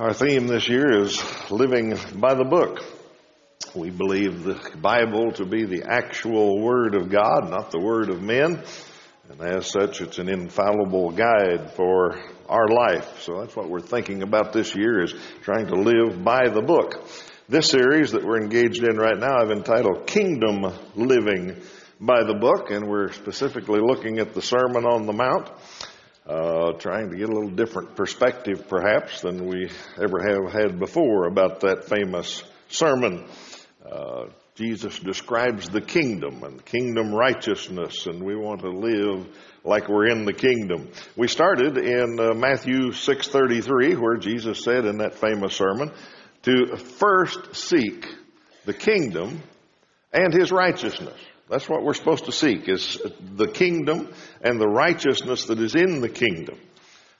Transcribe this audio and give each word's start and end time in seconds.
Our 0.00 0.14
theme 0.14 0.46
this 0.46 0.66
year 0.66 1.02
is 1.02 1.22
living 1.50 1.94
by 2.14 2.32
the 2.32 2.44
book. 2.44 2.82
We 3.74 3.90
believe 3.90 4.44
the 4.44 4.58
Bible 4.80 5.32
to 5.32 5.44
be 5.44 5.66
the 5.66 5.82
actual 5.92 6.58
Word 6.58 6.94
of 6.94 7.10
God, 7.10 7.50
not 7.50 7.70
the 7.70 7.80
Word 7.80 8.08
of 8.08 8.22
men. 8.22 8.64
And 9.28 9.40
as 9.42 9.70
such, 9.70 10.00
it's 10.00 10.18
an 10.18 10.30
infallible 10.30 11.10
guide 11.10 11.72
for 11.72 12.18
our 12.48 12.68
life. 12.68 13.20
So 13.20 13.40
that's 13.40 13.54
what 13.54 13.68
we're 13.68 13.80
thinking 13.80 14.22
about 14.22 14.54
this 14.54 14.74
year 14.74 15.04
is 15.04 15.12
trying 15.42 15.66
to 15.66 15.74
live 15.74 16.24
by 16.24 16.48
the 16.48 16.62
book. 16.62 17.06
This 17.50 17.68
series 17.68 18.12
that 18.12 18.24
we're 18.24 18.40
engaged 18.40 18.82
in 18.82 18.96
right 18.96 19.18
now 19.18 19.42
I've 19.42 19.50
entitled 19.50 20.06
Kingdom 20.06 20.64
Living 20.96 21.60
by 22.00 22.24
the 22.24 22.38
Book, 22.40 22.70
and 22.70 22.88
we're 22.88 23.12
specifically 23.12 23.80
looking 23.80 24.18
at 24.18 24.32
the 24.32 24.40
Sermon 24.40 24.86
on 24.86 25.04
the 25.04 25.12
Mount 25.12 25.50
uh, 26.30 26.72
trying 26.74 27.10
to 27.10 27.16
get 27.16 27.28
a 27.28 27.32
little 27.32 27.50
different 27.50 27.96
perspective, 27.96 28.68
perhaps, 28.68 29.20
than 29.20 29.46
we 29.46 29.68
ever 30.00 30.22
have 30.22 30.52
had 30.52 30.78
before 30.78 31.26
about 31.26 31.60
that 31.60 31.88
famous 31.88 32.44
sermon. 32.68 33.26
Uh, 33.84 34.26
Jesus 34.54 34.96
describes 35.00 35.68
the 35.68 35.80
kingdom 35.80 36.44
and 36.44 36.64
kingdom 36.64 37.12
righteousness, 37.12 38.06
and 38.06 38.22
we 38.22 38.36
want 38.36 38.60
to 38.60 38.70
live 38.70 39.26
like 39.64 39.88
we're 39.88 40.06
in 40.06 40.24
the 40.24 40.32
kingdom. 40.32 40.90
We 41.16 41.26
started 41.26 41.76
in 41.76 42.20
uh, 42.20 42.34
Matthew 42.34 42.92
6:33, 42.92 44.00
where 44.00 44.16
Jesus 44.16 44.62
said 44.62 44.84
in 44.84 44.98
that 44.98 45.16
famous 45.16 45.54
sermon, 45.54 45.90
"To 46.42 46.76
first 46.76 47.56
seek 47.56 48.06
the 48.66 48.74
kingdom 48.74 49.42
and 50.12 50.32
His 50.32 50.52
righteousness." 50.52 51.18
That's 51.50 51.68
what 51.68 51.82
we're 51.82 51.94
supposed 51.94 52.26
to 52.26 52.32
seek 52.32 52.68
is 52.68 53.02
the 53.20 53.48
kingdom 53.48 54.12
and 54.40 54.60
the 54.60 54.68
righteousness 54.68 55.46
that 55.46 55.58
is 55.58 55.74
in 55.74 56.00
the 56.00 56.08
kingdom. 56.08 56.56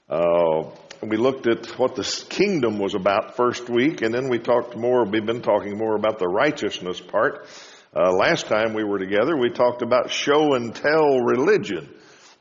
Uh, 0.09 0.69
we 1.03 1.17
looked 1.17 1.47
at 1.47 1.77
what 1.77 1.95
the 1.95 2.25
kingdom 2.29 2.79
was 2.79 2.93
about 2.93 3.35
first 3.35 3.69
week, 3.69 4.01
and 4.01 4.13
then 4.13 4.29
we 4.29 4.39
talked 4.39 4.77
more. 4.77 5.03
We've 5.03 5.25
been 5.25 5.41
talking 5.41 5.77
more 5.77 5.97
about 5.97 6.17
the 6.17 6.29
righteousness 6.29 7.01
part. 7.01 7.45
Uh, 7.93 8.13
last 8.13 8.45
time 8.45 8.73
we 8.73 8.85
were 8.85 8.99
together, 8.99 9.35
we 9.35 9.49
talked 9.49 9.81
about 9.81 10.11
show 10.11 10.53
and 10.53 10.73
tell 10.73 11.19
religion. 11.19 11.89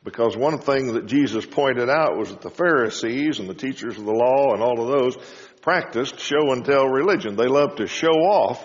Because 0.04 0.36
one 0.36 0.58
thing 0.58 0.94
that 0.94 1.06
Jesus 1.06 1.44
pointed 1.44 1.90
out 1.90 2.16
was 2.16 2.28
that 2.28 2.40
the 2.40 2.50
Pharisees 2.50 3.40
and 3.40 3.48
the 3.48 3.54
teachers 3.54 3.98
of 3.98 4.04
the 4.04 4.12
law 4.12 4.54
and 4.54 4.62
all 4.62 4.80
of 4.80 5.00
those 5.00 5.16
practiced 5.60 6.20
show 6.20 6.52
and 6.52 6.64
tell 6.64 6.86
religion. 6.86 7.34
They 7.34 7.48
loved 7.48 7.78
to 7.78 7.88
show 7.88 8.06
off 8.06 8.64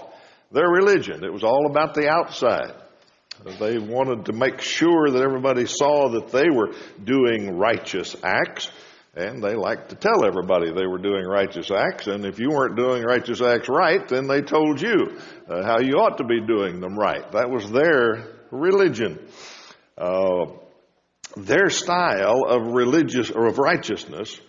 their 0.52 0.70
religion. 0.70 1.24
It 1.24 1.34
was 1.34 1.44
all 1.44 1.66
about 1.66 1.96
the 1.96 2.08
outside. 2.08 2.85
They 3.60 3.78
wanted 3.78 4.26
to 4.26 4.34
make 4.34 4.62
sure 4.62 5.12
that 5.12 5.22
everybody 5.22 5.66
saw 5.66 6.10
that 6.10 6.30
they 6.30 6.50
were 6.50 6.72
doing 7.04 7.58
righteous 7.58 8.16
acts, 8.24 8.70
and 9.16 9.44
they 9.44 9.56
liked 9.56 9.90
to 9.90 9.96
tell 9.96 10.26
everybody 10.26 10.72
they 10.72 10.88
were 10.88 10.98
doing 10.98 11.26
righteous 11.26 11.70
acts. 11.72 12.08
And 12.08 12.26
if 12.26 12.40
you 12.40 12.50
weren't 12.50 12.76
doing 12.76 13.04
righteous 13.04 13.42
acts 13.42 13.70
right, 13.70 14.08
then 14.08 14.28
they 14.28 14.42
told 14.42 14.82
you 14.82 15.18
uh, 15.50 15.64
how 15.64 15.80
you 15.80 15.94
ought 15.96 16.18
to 16.18 16.24
be 16.24 16.42
doing 16.46 16.80
them 16.80 16.98
right. 16.98 17.30
That 17.34 17.50
was 17.50 17.70
their 17.70 18.36
religion. 18.52 19.20
Uh, 19.98 20.48
their 21.38 21.70
style 21.70 22.46
of 22.48 22.74
religious 22.74 23.32
or 23.32 23.48
of 23.48 23.58
righteousness 23.58 24.40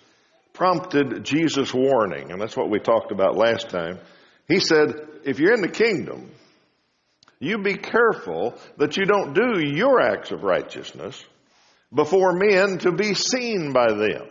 prompted 0.52 1.24
Jesus' 1.24 1.74
warning, 1.74 2.30
and 2.30 2.40
that's 2.40 2.56
what 2.56 2.70
we 2.70 2.78
talked 2.78 3.12
about 3.12 3.36
last 3.36 3.68
time. 3.68 3.98
He 4.48 4.60
said, 4.60 4.94
if 5.24 5.38
you're 5.38 5.54
in 5.54 5.60
the 5.60 5.68
kingdom, 5.68 6.30
you 7.38 7.58
be 7.58 7.76
careful 7.76 8.54
that 8.78 8.96
you 8.96 9.04
don't 9.04 9.34
do 9.34 9.60
your 9.60 10.00
acts 10.00 10.30
of 10.30 10.42
righteousness 10.42 11.22
before 11.92 12.32
men 12.32 12.78
to 12.78 12.92
be 12.92 13.14
seen 13.14 13.72
by 13.72 13.92
them. 13.92 14.26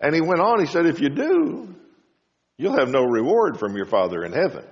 And 0.00 0.14
he 0.14 0.20
went 0.20 0.40
on, 0.40 0.60
he 0.60 0.66
said, 0.66 0.86
if 0.86 1.00
you 1.00 1.10
do, 1.10 1.74
you'll 2.56 2.78
have 2.78 2.88
no 2.88 3.04
reward 3.04 3.58
from 3.58 3.76
your 3.76 3.86
Father 3.86 4.24
in 4.24 4.32
heaven. 4.32 4.64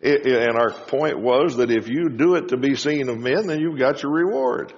It, 0.00 0.26
it, 0.26 0.48
and 0.48 0.58
our 0.58 0.72
point 0.72 1.18
was 1.18 1.56
that 1.56 1.70
if 1.70 1.88
you 1.88 2.10
do 2.10 2.34
it 2.34 2.48
to 2.48 2.58
be 2.58 2.74
seen 2.74 3.08
of 3.08 3.18
men, 3.18 3.46
then 3.46 3.60
you've 3.60 3.78
got 3.78 4.02
your 4.02 4.12
reward. 4.12 4.72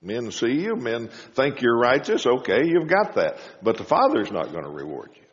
Men 0.00 0.30
see 0.30 0.52
you, 0.52 0.76
men 0.76 1.08
think 1.34 1.60
you're 1.60 1.78
righteous, 1.78 2.26
okay, 2.26 2.66
you've 2.66 2.88
got 2.88 3.14
that. 3.14 3.38
But 3.62 3.76
the 3.76 3.84
Father's 3.84 4.30
not 4.30 4.52
going 4.52 4.64
to 4.64 4.70
reward 4.70 5.10
you. 5.14 5.23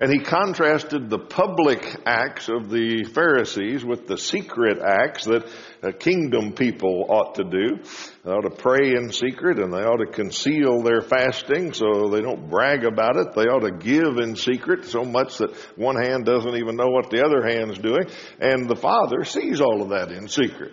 And 0.00 0.10
he 0.10 0.18
contrasted 0.18 1.08
the 1.08 1.20
public 1.20 1.80
acts 2.04 2.48
of 2.48 2.68
the 2.68 3.04
Pharisees 3.04 3.84
with 3.84 4.08
the 4.08 4.18
secret 4.18 4.80
acts 4.84 5.24
that 5.24 6.00
kingdom 6.00 6.52
people 6.52 7.06
ought 7.08 7.36
to 7.36 7.44
do. 7.44 7.78
They 8.24 8.30
ought 8.32 8.40
to 8.40 8.50
pray 8.50 8.90
in 8.96 9.12
secret 9.12 9.60
and 9.60 9.72
they 9.72 9.84
ought 9.84 9.98
to 9.98 10.06
conceal 10.06 10.82
their 10.82 11.00
fasting 11.00 11.72
so 11.74 12.08
they 12.08 12.22
don't 12.22 12.50
brag 12.50 12.84
about 12.84 13.16
it. 13.16 13.34
They 13.34 13.42
ought 13.42 13.60
to 13.60 13.70
give 13.70 14.18
in 14.18 14.34
secret 14.34 14.84
so 14.86 15.04
much 15.04 15.38
that 15.38 15.54
one 15.76 15.96
hand 15.96 16.24
doesn't 16.24 16.56
even 16.56 16.74
know 16.74 16.88
what 16.88 17.10
the 17.10 17.24
other 17.24 17.46
hand's 17.46 17.78
doing. 17.78 18.08
And 18.40 18.68
the 18.68 18.76
Father 18.76 19.22
sees 19.22 19.60
all 19.60 19.80
of 19.80 19.90
that 19.90 20.10
in 20.10 20.26
secret 20.26 20.72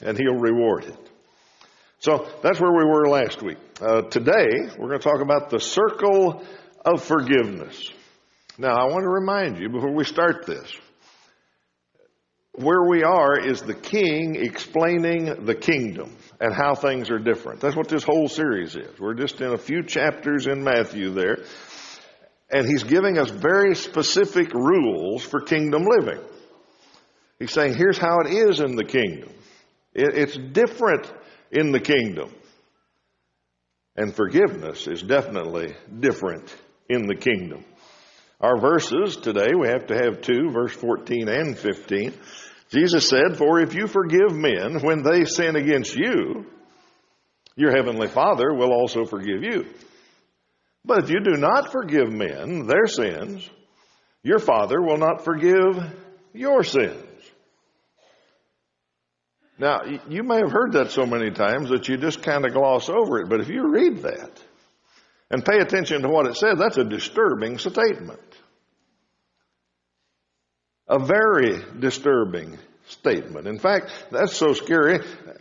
and 0.00 0.16
He'll 0.16 0.40
reward 0.40 0.84
it. 0.84 1.10
So 1.98 2.26
that's 2.42 2.60
where 2.60 2.72
we 2.72 2.84
were 2.84 3.10
last 3.10 3.42
week. 3.42 3.58
Uh, 3.78 4.02
today 4.02 4.46
we're 4.78 4.88
going 4.88 5.00
to 5.00 5.08
talk 5.08 5.20
about 5.20 5.50
the 5.50 5.60
circle 5.60 6.42
of 6.82 7.02
forgiveness. 7.04 7.92
Now, 8.60 8.74
I 8.74 8.90
want 8.90 9.04
to 9.04 9.08
remind 9.08 9.58
you 9.58 9.68
before 9.68 9.94
we 9.94 10.02
start 10.02 10.44
this 10.44 10.76
where 12.54 12.82
we 12.88 13.04
are 13.04 13.38
is 13.38 13.62
the 13.62 13.74
king 13.74 14.34
explaining 14.34 15.44
the 15.44 15.54
kingdom 15.54 16.16
and 16.40 16.52
how 16.52 16.74
things 16.74 17.08
are 17.08 17.20
different. 17.20 17.60
That's 17.60 17.76
what 17.76 17.88
this 17.88 18.02
whole 18.02 18.28
series 18.28 18.74
is. 18.74 18.98
We're 18.98 19.14
just 19.14 19.40
in 19.40 19.52
a 19.52 19.58
few 19.58 19.84
chapters 19.84 20.48
in 20.48 20.64
Matthew 20.64 21.10
there. 21.10 21.38
And 22.50 22.66
he's 22.66 22.82
giving 22.82 23.16
us 23.16 23.30
very 23.30 23.76
specific 23.76 24.52
rules 24.54 25.22
for 25.22 25.40
kingdom 25.40 25.84
living. 25.84 26.20
He's 27.38 27.52
saying, 27.52 27.76
here's 27.76 27.98
how 27.98 28.18
it 28.24 28.32
is 28.32 28.58
in 28.58 28.74
the 28.74 28.84
kingdom. 28.84 29.30
It's 29.94 30.36
different 30.36 31.12
in 31.52 31.70
the 31.70 31.80
kingdom. 31.80 32.34
And 33.94 34.12
forgiveness 34.14 34.88
is 34.88 35.02
definitely 35.02 35.76
different 36.00 36.52
in 36.88 37.06
the 37.06 37.14
kingdom. 37.14 37.64
Our 38.40 38.60
verses 38.60 39.16
today, 39.16 39.48
we 39.58 39.66
have 39.68 39.88
to 39.88 39.96
have 39.96 40.20
two, 40.20 40.50
verse 40.50 40.72
14 40.72 41.28
and 41.28 41.58
15. 41.58 42.14
Jesus 42.70 43.08
said, 43.08 43.36
For 43.36 43.60
if 43.60 43.74
you 43.74 43.86
forgive 43.88 44.32
men 44.32 44.80
when 44.82 45.02
they 45.02 45.24
sin 45.24 45.56
against 45.56 45.96
you, 45.96 46.46
your 47.56 47.72
heavenly 47.72 48.06
Father 48.06 48.54
will 48.54 48.72
also 48.72 49.04
forgive 49.04 49.42
you. 49.42 49.66
But 50.84 51.04
if 51.04 51.10
you 51.10 51.20
do 51.20 51.36
not 51.36 51.72
forgive 51.72 52.12
men 52.12 52.66
their 52.66 52.86
sins, 52.86 53.48
your 54.22 54.38
Father 54.38 54.80
will 54.80 54.98
not 54.98 55.24
forgive 55.24 55.76
your 56.32 56.62
sins. 56.62 57.04
Now, 59.58 59.80
you 60.08 60.22
may 60.22 60.36
have 60.36 60.52
heard 60.52 60.74
that 60.74 60.92
so 60.92 61.04
many 61.04 61.32
times 61.32 61.70
that 61.70 61.88
you 61.88 61.96
just 61.96 62.22
kind 62.22 62.46
of 62.46 62.52
gloss 62.52 62.88
over 62.88 63.20
it, 63.20 63.28
but 63.28 63.40
if 63.40 63.48
you 63.48 63.68
read 63.68 63.98
that 64.02 64.30
and 65.30 65.44
pay 65.44 65.58
attention 65.58 66.02
to 66.02 66.08
what 66.08 66.26
it 66.26 66.36
says, 66.36 66.58
that's 66.58 66.78
a 66.78 66.84
disturbing 66.84 67.58
statement. 67.58 68.20
A 70.88 70.98
very 70.98 71.62
disturbing 71.78 72.58
statement. 72.86 73.46
In 73.46 73.58
fact, 73.58 73.92
that's 74.10 74.34
so 74.34 74.52
scary, 74.54 75.00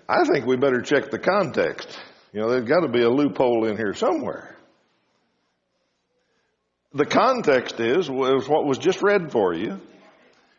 I 0.09 0.25
think 0.25 0.45
we 0.45 0.57
better 0.57 0.81
check 0.81 1.09
the 1.09 1.19
context. 1.19 1.97
You 2.33 2.41
know, 2.41 2.49
there's 2.49 2.67
got 2.67 2.81
to 2.81 2.89
be 2.89 3.03
a 3.03 3.09
loophole 3.09 3.65
in 3.65 3.77
here 3.77 3.93
somewhere. 3.93 4.57
The 6.93 7.05
context 7.05 7.79
is 7.79 8.09
was 8.09 8.47
what 8.47 8.65
was 8.65 8.77
just 8.77 9.01
read 9.01 9.31
for 9.31 9.53
you. 9.53 9.79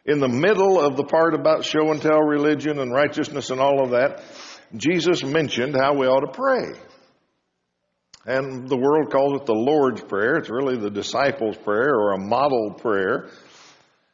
In 0.06 0.21
the 0.21 0.28
middle 0.28 0.81
of 0.81 0.97
the 0.97 1.05
part 1.05 1.34
about 1.34 1.65
show 1.65 1.91
and 1.91 2.00
tell 2.00 2.20
religion 2.20 2.78
and 2.78 2.93
righteousness 2.93 3.50
and 3.50 3.60
all 3.60 3.82
of 3.82 3.91
that, 3.91 4.22
Jesus 4.75 5.22
mentioned 5.22 5.75
how 5.75 5.94
we 5.94 6.06
ought 6.06 6.20
to 6.20 6.32
pray. 6.32 6.72
And 8.25 8.69
the 8.69 8.76
world 8.76 9.10
calls 9.10 9.41
it 9.41 9.47
the 9.47 9.55
Lord's 9.55 10.03
Prayer. 10.03 10.37
It's 10.37 10.50
really 10.50 10.76
the 10.76 10.90
disciples' 10.90 11.56
prayer 11.56 11.94
or 11.94 12.12
a 12.12 12.19
model 12.19 12.75
prayer. 12.79 13.29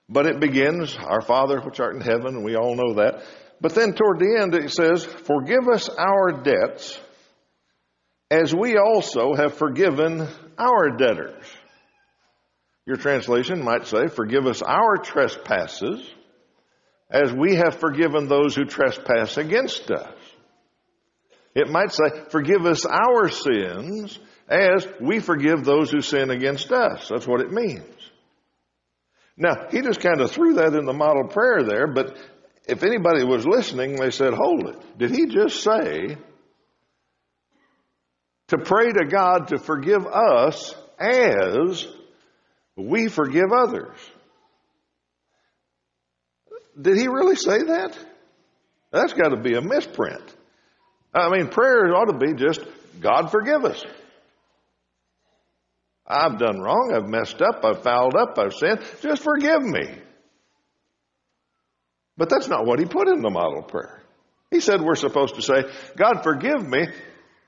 But 0.08 0.26
it 0.26 0.40
begins, 0.40 0.96
Our 0.96 1.22
Father 1.22 1.60
which 1.60 1.80
art 1.80 1.94
in 1.94 2.00
heaven, 2.00 2.42
we 2.42 2.56
all 2.56 2.74
know 2.74 2.94
that. 2.94 3.24
But 3.60 3.74
then 3.74 3.94
toward 3.94 4.18
the 4.18 4.38
end 4.40 4.54
it 4.54 4.70
says, 4.70 5.04
Forgive 5.04 5.68
us 5.72 5.88
our 5.88 6.42
debts 6.42 6.98
as 8.30 8.54
we 8.54 8.76
also 8.76 9.34
have 9.34 9.54
forgiven 9.54 10.28
our 10.58 10.96
debtors. 10.96 11.44
Your 12.86 12.96
translation 12.96 13.64
might 13.64 13.86
say, 13.86 14.08
Forgive 14.08 14.46
us 14.46 14.60
our 14.60 14.98
trespasses 14.98 16.06
as 17.10 17.32
we 17.32 17.56
have 17.56 17.76
forgiven 17.76 18.28
those 18.28 18.54
who 18.54 18.64
trespass 18.64 19.38
against 19.38 19.90
us. 19.90 20.14
It 21.54 21.70
might 21.70 21.92
say, 21.92 22.04
Forgive 22.28 22.66
us 22.66 22.84
our 22.84 23.30
sins 23.30 24.18
as 24.48 24.86
we 25.00 25.20
forgive 25.20 25.64
those 25.64 25.90
who 25.90 26.02
sin 26.02 26.30
against 26.30 26.70
us. 26.72 27.08
That's 27.08 27.26
what 27.26 27.40
it 27.40 27.50
means. 27.50 27.93
Now, 29.36 29.68
he 29.70 29.80
just 29.80 30.00
kind 30.00 30.20
of 30.20 30.30
threw 30.30 30.54
that 30.54 30.74
in 30.74 30.84
the 30.84 30.92
model 30.92 31.28
prayer 31.28 31.64
there, 31.64 31.86
but 31.86 32.16
if 32.66 32.82
anybody 32.82 33.24
was 33.24 33.46
listening, 33.46 33.96
they 33.96 34.10
said, 34.10 34.32
hold 34.32 34.68
it. 34.68 34.98
Did 34.98 35.10
he 35.10 35.26
just 35.26 35.62
say 35.62 36.16
to 38.48 38.58
pray 38.58 38.92
to 38.92 39.06
God 39.06 39.48
to 39.48 39.58
forgive 39.58 40.06
us 40.06 40.74
as 40.98 41.86
we 42.76 43.08
forgive 43.08 43.52
others. 43.52 43.96
Did 46.80 46.96
he 46.96 47.08
really 47.08 47.36
say 47.36 47.62
that? 47.62 47.96
That's 48.90 49.12
got 49.12 49.28
to 49.28 49.36
be 49.40 49.54
a 49.54 49.60
misprint. 49.60 50.22
I 51.14 51.30
mean, 51.30 51.48
prayer 51.48 51.94
ought 51.94 52.10
to 52.10 52.18
be 52.18 52.34
just, 52.34 52.60
God 53.00 53.30
forgive 53.30 53.64
us. 53.64 53.84
I've 56.06 56.38
done 56.38 56.60
wrong, 56.60 56.92
I've 56.94 57.08
messed 57.08 57.40
up, 57.40 57.64
I've 57.64 57.82
fouled 57.82 58.14
up, 58.14 58.38
I've 58.38 58.54
sinned. 58.54 58.80
Just 59.00 59.22
forgive 59.22 59.62
me. 59.62 59.86
But 62.16 62.28
that's 62.28 62.48
not 62.48 62.66
what 62.66 62.78
he 62.78 62.84
put 62.84 63.08
in 63.08 63.22
the 63.22 63.30
model 63.30 63.62
prayer. 63.62 64.02
He 64.50 64.60
said 64.60 64.80
we're 64.80 64.94
supposed 64.94 65.36
to 65.36 65.42
say, 65.42 65.64
God 65.96 66.22
forgive 66.22 66.66
me 66.66 66.86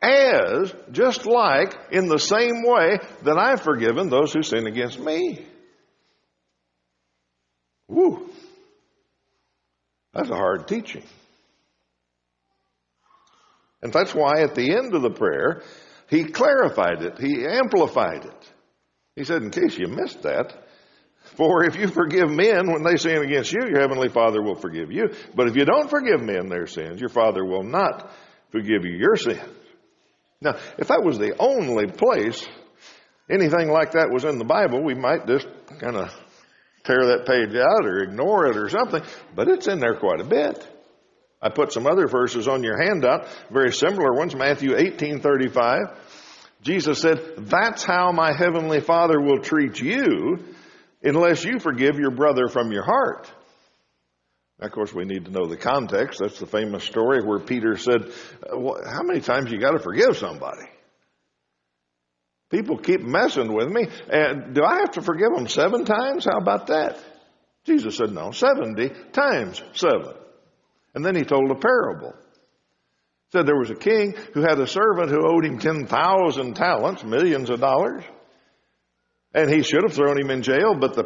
as, 0.02 0.74
just 0.90 1.26
like, 1.26 1.76
in 1.92 2.08
the 2.08 2.18
same 2.18 2.64
way 2.64 2.98
that 3.22 3.38
I've 3.38 3.60
forgiven 3.60 4.08
those 4.08 4.32
who 4.32 4.42
sin 4.42 4.66
against 4.66 4.98
me. 4.98 5.44
Woo. 7.88 8.28
That's 10.12 10.30
a 10.30 10.34
hard 10.34 10.66
teaching. 10.66 11.04
And 13.82 13.92
that's 13.92 14.14
why 14.14 14.40
at 14.40 14.54
the 14.54 14.72
end 14.72 14.94
of 14.94 15.02
the 15.02 15.10
prayer, 15.10 15.62
he 16.08 16.24
clarified 16.24 17.02
it. 17.02 17.18
He 17.18 17.46
amplified 17.46 18.24
it. 18.24 18.52
He 19.14 19.24
said, 19.24 19.42
in 19.42 19.50
case 19.50 19.78
you 19.78 19.88
missed 19.88 20.22
that, 20.22 20.54
for 21.36 21.64
if 21.64 21.76
you 21.76 21.88
forgive 21.88 22.30
men 22.30 22.70
when 22.70 22.84
they 22.84 22.96
sin 22.96 23.22
against 23.22 23.52
you, 23.52 23.66
your 23.68 23.80
heavenly 23.80 24.08
Father 24.08 24.42
will 24.42 24.54
forgive 24.54 24.92
you. 24.92 25.08
But 25.34 25.48
if 25.48 25.56
you 25.56 25.64
don't 25.64 25.90
forgive 25.90 26.20
men 26.20 26.48
their 26.48 26.66
sins, 26.66 27.00
your 27.00 27.08
Father 27.08 27.44
will 27.44 27.64
not 27.64 28.10
forgive 28.50 28.84
you 28.84 28.96
your 28.96 29.16
sins. 29.16 29.40
Now, 30.40 30.56
if 30.78 30.88
that 30.88 31.02
was 31.02 31.18
the 31.18 31.34
only 31.38 31.86
place 31.86 32.46
anything 33.28 33.68
like 33.68 33.92
that 33.92 34.10
was 34.12 34.24
in 34.24 34.38
the 34.38 34.44
Bible, 34.44 34.84
we 34.84 34.94
might 34.94 35.26
just 35.26 35.48
kind 35.80 35.96
of 35.96 36.14
tear 36.84 37.04
that 37.06 37.26
page 37.26 37.56
out 37.56 37.84
or 37.84 38.02
ignore 38.02 38.46
it 38.46 38.56
or 38.56 38.68
something, 38.68 39.02
but 39.34 39.48
it's 39.48 39.66
in 39.66 39.80
there 39.80 39.96
quite 39.96 40.20
a 40.20 40.24
bit. 40.24 40.66
I 41.40 41.50
put 41.50 41.72
some 41.72 41.86
other 41.86 42.06
verses 42.06 42.48
on 42.48 42.62
your 42.62 42.82
handout, 42.82 43.28
very 43.50 43.72
similar 43.72 44.12
ones, 44.12 44.34
Matthew 44.34 44.74
18:35. 44.74 45.92
Jesus 46.62 47.00
said, 47.00 47.20
"That's 47.38 47.84
how 47.84 48.10
my 48.12 48.32
heavenly 48.32 48.80
Father 48.80 49.20
will 49.20 49.40
treat 49.40 49.80
you 49.80 50.38
unless 51.02 51.44
you 51.44 51.58
forgive 51.58 51.98
your 51.98 52.10
brother 52.10 52.48
from 52.48 52.72
your 52.72 52.84
heart." 52.84 53.30
Of 54.58 54.72
course, 54.72 54.92
we 54.94 55.04
need 55.04 55.26
to 55.26 55.30
know 55.30 55.46
the 55.46 55.56
context. 55.56 56.20
That's 56.20 56.40
the 56.40 56.46
famous 56.46 56.82
story 56.82 57.20
where 57.22 57.38
Peter 57.38 57.76
said, 57.76 58.10
uh, 58.42 58.56
"How 58.90 59.02
many 59.02 59.20
times 59.20 59.52
you 59.52 59.58
got 59.58 59.72
to 59.72 59.78
forgive 59.78 60.16
somebody?" 60.16 60.66
People 62.50 62.78
keep 62.78 63.00
messing 63.00 63.52
with 63.52 63.68
me. 63.68 63.88
And 64.08 64.54
do 64.54 64.62
I 64.62 64.76
have 64.78 64.92
to 64.92 65.02
forgive 65.02 65.32
them 65.34 65.48
seven 65.48 65.84
times? 65.84 66.24
How 66.24 66.38
about 66.38 66.68
that? 66.68 66.96
Jesus 67.64 67.96
said, 67.96 68.12
no, 68.12 68.30
70 68.30 68.90
times 69.12 69.60
seven. 69.74 70.14
And 70.96 71.04
then 71.04 71.14
he 71.14 71.24
told 71.24 71.50
a 71.50 71.54
parable. 71.54 72.14
He 72.14 73.36
said 73.36 73.46
there 73.46 73.58
was 73.58 73.70
a 73.70 73.74
king 73.74 74.14
who 74.32 74.40
had 74.40 74.58
a 74.58 74.66
servant 74.66 75.10
who 75.10 75.28
owed 75.28 75.44
him 75.44 75.58
10,000 75.58 76.54
talents, 76.54 77.04
millions 77.04 77.50
of 77.50 77.60
dollars. 77.60 78.02
And 79.34 79.50
he 79.50 79.62
should 79.62 79.82
have 79.82 79.92
thrown 79.92 80.18
him 80.18 80.30
in 80.30 80.42
jail, 80.42 80.74
but 80.74 80.94
the 80.94 81.04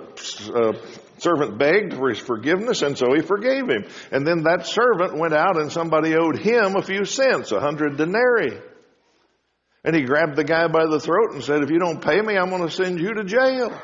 uh, 0.55 0.73
servant 1.19 1.59
begged 1.59 1.95
for 1.95 2.09
his 2.09 2.21
forgiveness, 2.21 2.83
and 2.83 2.97
so 2.97 3.13
he 3.13 3.23
forgave 3.23 3.69
him. 3.69 3.85
And 4.13 4.25
then 4.25 4.45
that 4.45 4.67
servant 4.67 5.19
went 5.19 5.35
out 5.35 5.61
and 5.61 5.73
somebody 5.73 6.15
owed 6.15 6.39
him 6.39 6.77
a 6.77 6.83
few 6.83 7.05
cents, 7.05 7.51
a 7.51 7.59
hundred 7.59 7.97
denarii. 7.97 8.61
And 9.83 9.97
he 9.97 10.03
grabbed 10.03 10.37
the 10.37 10.45
guy 10.45 10.69
by 10.69 10.87
the 10.87 11.01
throat 11.01 11.33
and 11.33 11.43
said, 11.43 11.65
If 11.65 11.71
you 11.71 11.81
don't 11.81 12.01
pay 12.01 12.21
me, 12.21 12.37
I'm 12.37 12.51
going 12.51 12.63
to 12.63 12.71
send 12.71 13.01
you 13.01 13.15
to 13.15 13.25
jail. 13.25 13.77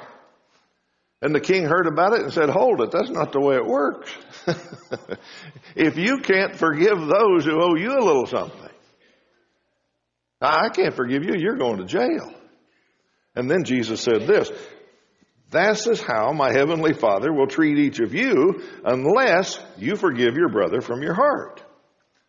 And 1.22 1.34
the 1.34 1.40
king 1.40 1.64
heard 1.64 1.86
about 1.86 2.12
it 2.12 2.22
and 2.22 2.32
said, 2.32 2.50
Hold 2.50 2.80
it, 2.82 2.90
that's 2.90 3.10
not 3.10 3.32
the 3.32 3.40
way 3.40 3.56
it 3.56 3.66
works. 3.66 4.12
if 5.74 5.96
you 5.96 6.18
can't 6.18 6.54
forgive 6.54 6.98
those 6.98 7.44
who 7.44 7.60
owe 7.60 7.74
you 7.74 7.92
a 7.92 8.04
little 8.04 8.26
something, 8.26 8.70
I 10.40 10.68
can't 10.68 10.94
forgive 10.94 11.24
you, 11.24 11.34
you're 11.36 11.56
going 11.56 11.78
to 11.78 11.84
jail. 11.84 12.32
And 13.34 13.50
then 13.50 13.64
Jesus 13.64 14.00
said 14.00 14.26
this 14.26 14.50
This 15.50 15.86
is 15.86 16.02
how 16.02 16.32
my 16.32 16.52
heavenly 16.52 16.92
Father 16.92 17.32
will 17.32 17.46
treat 17.46 17.78
each 17.78 18.00
of 18.00 18.14
you 18.14 18.62
unless 18.84 19.58
you 19.78 19.96
forgive 19.96 20.34
your 20.36 20.50
brother 20.50 20.82
from 20.82 21.02
your 21.02 21.14
heart. 21.14 21.62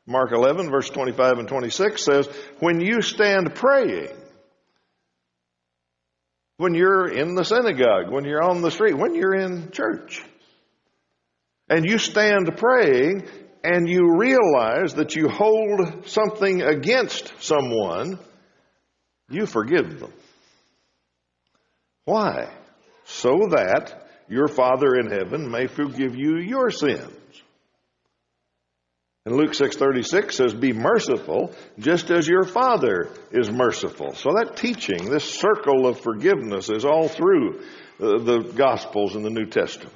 Mark 0.06 0.32
11, 0.32 0.70
verse 0.70 0.90
25 0.90 1.40
and 1.40 1.48
26 1.50 2.02
says, 2.02 2.28
When 2.60 2.80
you 2.80 3.02
stand 3.02 3.54
praying, 3.56 4.16
when 6.58 6.74
you're 6.74 7.08
in 7.08 7.36
the 7.36 7.44
synagogue, 7.46 8.12
when 8.12 8.26
you're 8.26 8.44
on 8.44 8.62
the 8.62 8.72
street, 8.72 8.98
when 8.98 9.16
you're 9.16 9.36
in 9.36 9.72
church, 9.72 10.24
and 11.70 11.86
you 11.86 11.98
stand 11.98 12.58
praying 12.58 13.28
and 13.64 13.90
you 13.90 14.18
realize 14.18 14.96
that 14.96 15.16
you 15.16 15.28
hold 15.28 16.08
something 16.08 16.62
against 16.62 17.34
someone, 17.40 18.20
you 19.30 19.46
forgive 19.46 20.00
them. 20.00 20.14
Why? 22.06 22.50
So 23.04 23.32
that 23.52 24.08
your 24.30 24.48
Father 24.48 24.96
in 24.96 25.12
heaven 25.12 25.52
may 25.52 25.68
forgive 25.68 26.16
you 26.16 26.38
your 26.38 26.72
sins. 26.72 27.12
And 29.28 29.36
Luke 29.36 29.52
6:36 29.52 30.32
says 30.32 30.54
be 30.54 30.72
merciful 30.72 31.52
just 31.78 32.12
as 32.12 32.30
your 32.30 32.46
father 32.46 33.10
is 33.30 33.52
merciful. 33.52 34.14
So 34.14 34.32
that 34.32 34.56
teaching, 34.56 35.10
this 35.10 35.30
circle 35.30 35.86
of 35.86 36.00
forgiveness 36.00 36.70
is 36.70 36.86
all 36.86 37.10
through 37.10 37.62
the, 38.00 38.20
the 38.20 38.54
gospels 38.56 39.18
in 39.18 39.24
the 39.24 39.30
New 39.30 39.48
Testament. 39.48 39.94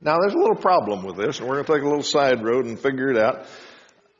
Now 0.00 0.18
there's 0.20 0.34
a 0.34 0.38
little 0.38 0.54
problem 0.54 1.02
with 1.02 1.16
this 1.16 1.40
and 1.40 1.48
we're 1.48 1.56
going 1.56 1.66
to 1.66 1.72
take 1.72 1.82
a 1.82 1.88
little 1.88 2.04
side 2.04 2.44
road 2.44 2.66
and 2.66 2.78
figure 2.78 3.10
it 3.10 3.18
out. 3.18 3.44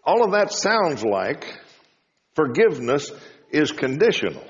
All 0.02 0.24
of 0.24 0.32
that 0.32 0.52
sounds 0.52 1.04
like 1.04 1.46
forgiveness 2.34 3.08
is 3.52 3.70
conditional. 3.70 4.42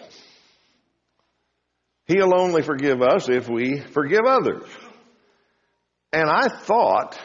He'll 2.07 2.35
only 2.35 2.63
forgive 2.63 3.03
us 3.03 3.29
if 3.29 3.51
we 3.51 3.81
forgive 3.81 4.25
others. 4.25 4.67
And 6.11 6.31
I 6.31 6.49
thought 6.49 7.19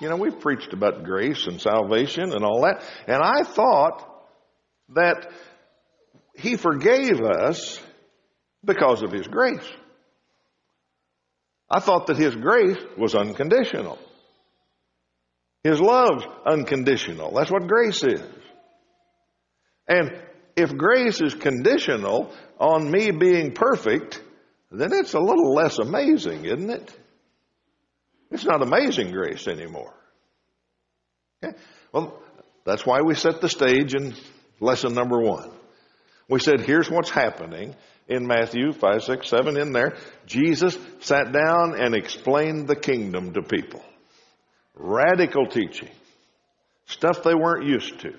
you 0.00 0.08
know, 0.08 0.16
we've 0.16 0.40
preached 0.40 0.72
about 0.72 1.04
grace 1.04 1.46
and 1.46 1.60
salvation 1.60 2.32
and 2.32 2.44
all 2.44 2.62
that. 2.62 2.82
And 3.06 3.22
I 3.22 3.42
thought 3.42 4.06
that 4.94 5.30
He 6.34 6.56
forgave 6.56 7.20
us 7.20 7.78
because 8.64 9.02
of 9.02 9.12
His 9.12 9.26
grace. 9.26 9.68
I 11.70 11.80
thought 11.80 12.06
that 12.06 12.16
His 12.16 12.34
grace 12.34 12.78
was 12.96 13.14
unconditional. 13.14 13.98
His 15.62 15.80
love's 15.80 16.24
unconditional. 16.46 17.32
That's 17.32 17.50
what 17.50 17.68
grace 17.68 18.02
is. 18.02 18.22
And 19.86 20.10
if 20.56 20.74
grace 20.76 21.20
is 21.20 21.34
conditional 21.34 22.32
on 22.58 22.90
me 22.90 23.10
being 23.10 23.52
perfect, 23.52 24.22
then 24.70 24.92
it's 24.92 25.14
a 25.14 25.20
little 25.20 25.52
less 25.52 25.78
amazing, 25.78 26.44
isn't 26.44 26.70
it? 26.70 26.96
It's 28.30 28.44
not 28.44 28.62
amazing 28.62 29.10
grace 29.10 29.48
anymore. 29.48 29.92
Well, 31.92 32.22
that's 32.64 32.86
why 32.86 33.00
we 33.00 33.16
set 33.16 33.40
the 33.40 33.48
stage 33.48 33.94
in 33.96 34.14
lesson 34.60 34.94
number 34.94 35.18
one. 35.18 35.50
We 36.28 36.38
said, 36.38 36.60
here's 36.60 36.88
what's 36.88 37.10
happening 37.10 37.74
in 38.06 38.28
Matthew 38.28 38.72
5, 38.72 39.02
6, 39.02 39.28
7 39.28 39.58
in 39.58 39.72
there. 39.72 39.96
Jesus 40.24 40.78
sat 41.00 41.32
down 41.32 41.74
and 41.80 41.96
explained 41.96 42.68
the 42.68 42.76
kingdom 42.76 43.32
to 43.32 43.42
people. 43.42 43.82
Radical 44.76 45.46
teaching. 45.46 45.90
Stuff 46.86 47.24
they 47.24 47.34
weren't 47.34 47.66
used 47.66 47.98
to. 48.00 48.14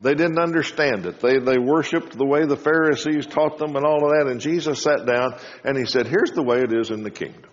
They 0.00 0.14
didn't 0.14 0.38
understand 0.38 1.06
it. 1.06 1.20
They, 1.20 1.38
they 1.38 1.58
worshiped 1.58 2.16
the 2.16 2.24
way 2.24 2.46
the 2.46 2.56
Pharisees 2.56 3.26
taught 3.26 3.58
them 3.58 3.76
and 3.76 3.84
all 3.84 4.04
of 4.04 4.12
that. 4.12 4.30
And 4.30 4.40
Jesus 4.40 4.82
sat 4.82 5.04
down 5.06 5.34
and 5.64 5.76
he 5.76 5.84
said, 5.84 6.06
here's 6.06 6.30
the 6.30 6.42
way 6.42 6.60
it 6.60 6.72
is 6.72 6.90
in 6.90 7.02
the 7.02 7.10
kingdom. 7.10 7.49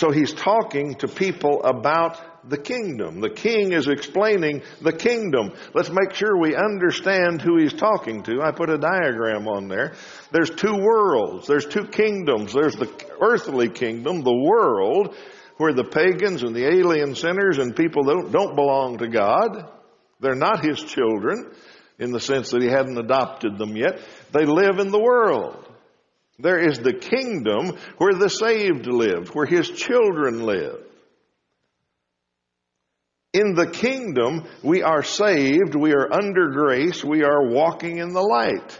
So 0.00 0.10
he's 0.10 0.32
talking 0.32 0.94
to 0.94 1.08
people 1.08 1.62
about 1.62 2.48
the 2.48 2.56
kingdom. 2.56 3.20
The 3.20 3.28
king 3.28 3.72
is 3.74 3.86
explaining 3.86 4.62
the 4.80 4.94
kingdom. 4.94 5.52
Let's 5.74 5.90
make 5.90 6.14
sure 6.14 6.38
we 6.38 6.56
understand 6.56 7.42
who 7.42 7.58
he's 7.58 7.74
talking 7.74 8.22
to. 8.22 8.40
I 8.40 8.50
put 8.52 8.70
a 8.70 8.78
diagram 8.78 9.46
on 9.46 9.68
there. 9.68 9.92
There's 10.32 10.48
two 10.48 10.74
worlds. 10.74 11.46
There's 11.46 11.66
two 11.66 11.84
kingdoms. 11.84 12.54
There's 12.54 12.76
the 12.76 12.90
earthly 13.20 13.68
kingdom, 13.68 14.22
the 14.22 14.34
world, 14.34 15.14
where 15.58 15.74
the 15.74 15.84
pagans 15.84 16.44
and 16.44 16.56
the 16.56 16.64
alien 16.64 17.14
sinners 17.14 17.58
and 17.58 17.76
people 17.76 18.04
that 18.04 18.32
don't 18.32 18.56
belong 18.56 18.96
to 18.98 19.08
God, 19.08 19.70
they're 20.18 20.34
not 20.34 20.64
his 20.64 20.82
children 20.82 21.52
in 21.98 22.10
the 22.10 22.20
sense 22.20 22.52
that 22.52 22.62
he 22.62 22.68
hadn't 22.68 22.96
adopted 22.96 23.58
them 23.58 23.76
yet. 23.76 24.00
They 24.32 24.46
live 24.46 24.78
in 24.78 24.92
the 24.92 24.98
world. 24.98 25.69
There 26.42 26.58
is 26.58 26.78
the 26.78 26.94
kingdom 26.94 27.76
where 27.98 28.14
the 28.14 28.30
saved 28.30 28.86
lived, 28.86 29.34
where 29.34 29.46
his 29.46 29.68
children 29.68 30.44
live. 30.44 30.84
In 33.32 33.54
the 33.54 33.70
kingdom, 33.70 34.46
we 34.62 34.82
are 34.82 35.04
saved, 35.04 35.74
we 35.74 35.92
are 35.92 36.12
under 36.12 36.48
grace, 36.50 37.04
we 37.04 37.22
are 37.22 37.48
walking 37.48 37.98
in 37.98 38.12
the 38.12 38.22
light. 38.22 38.78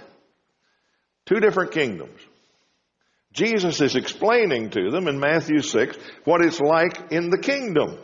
Two 1.26 1.38
different 1.38 1.70
kingdoms. 1.70 2.20
Jesus 3.32 3.80
is 3.80 3.94
explaining 3.94 4.70
to 4.70 4.90
them 4.90 5.06
in 5.06 5.20
Matthew 5.20 5.60
6 5.60 5.96
what 6.24 6.44
it's 6.44 6.60
like 6.60 7.12
in 7.12 7.30
the 7.30 7.38
kingdom. 7.38 7.96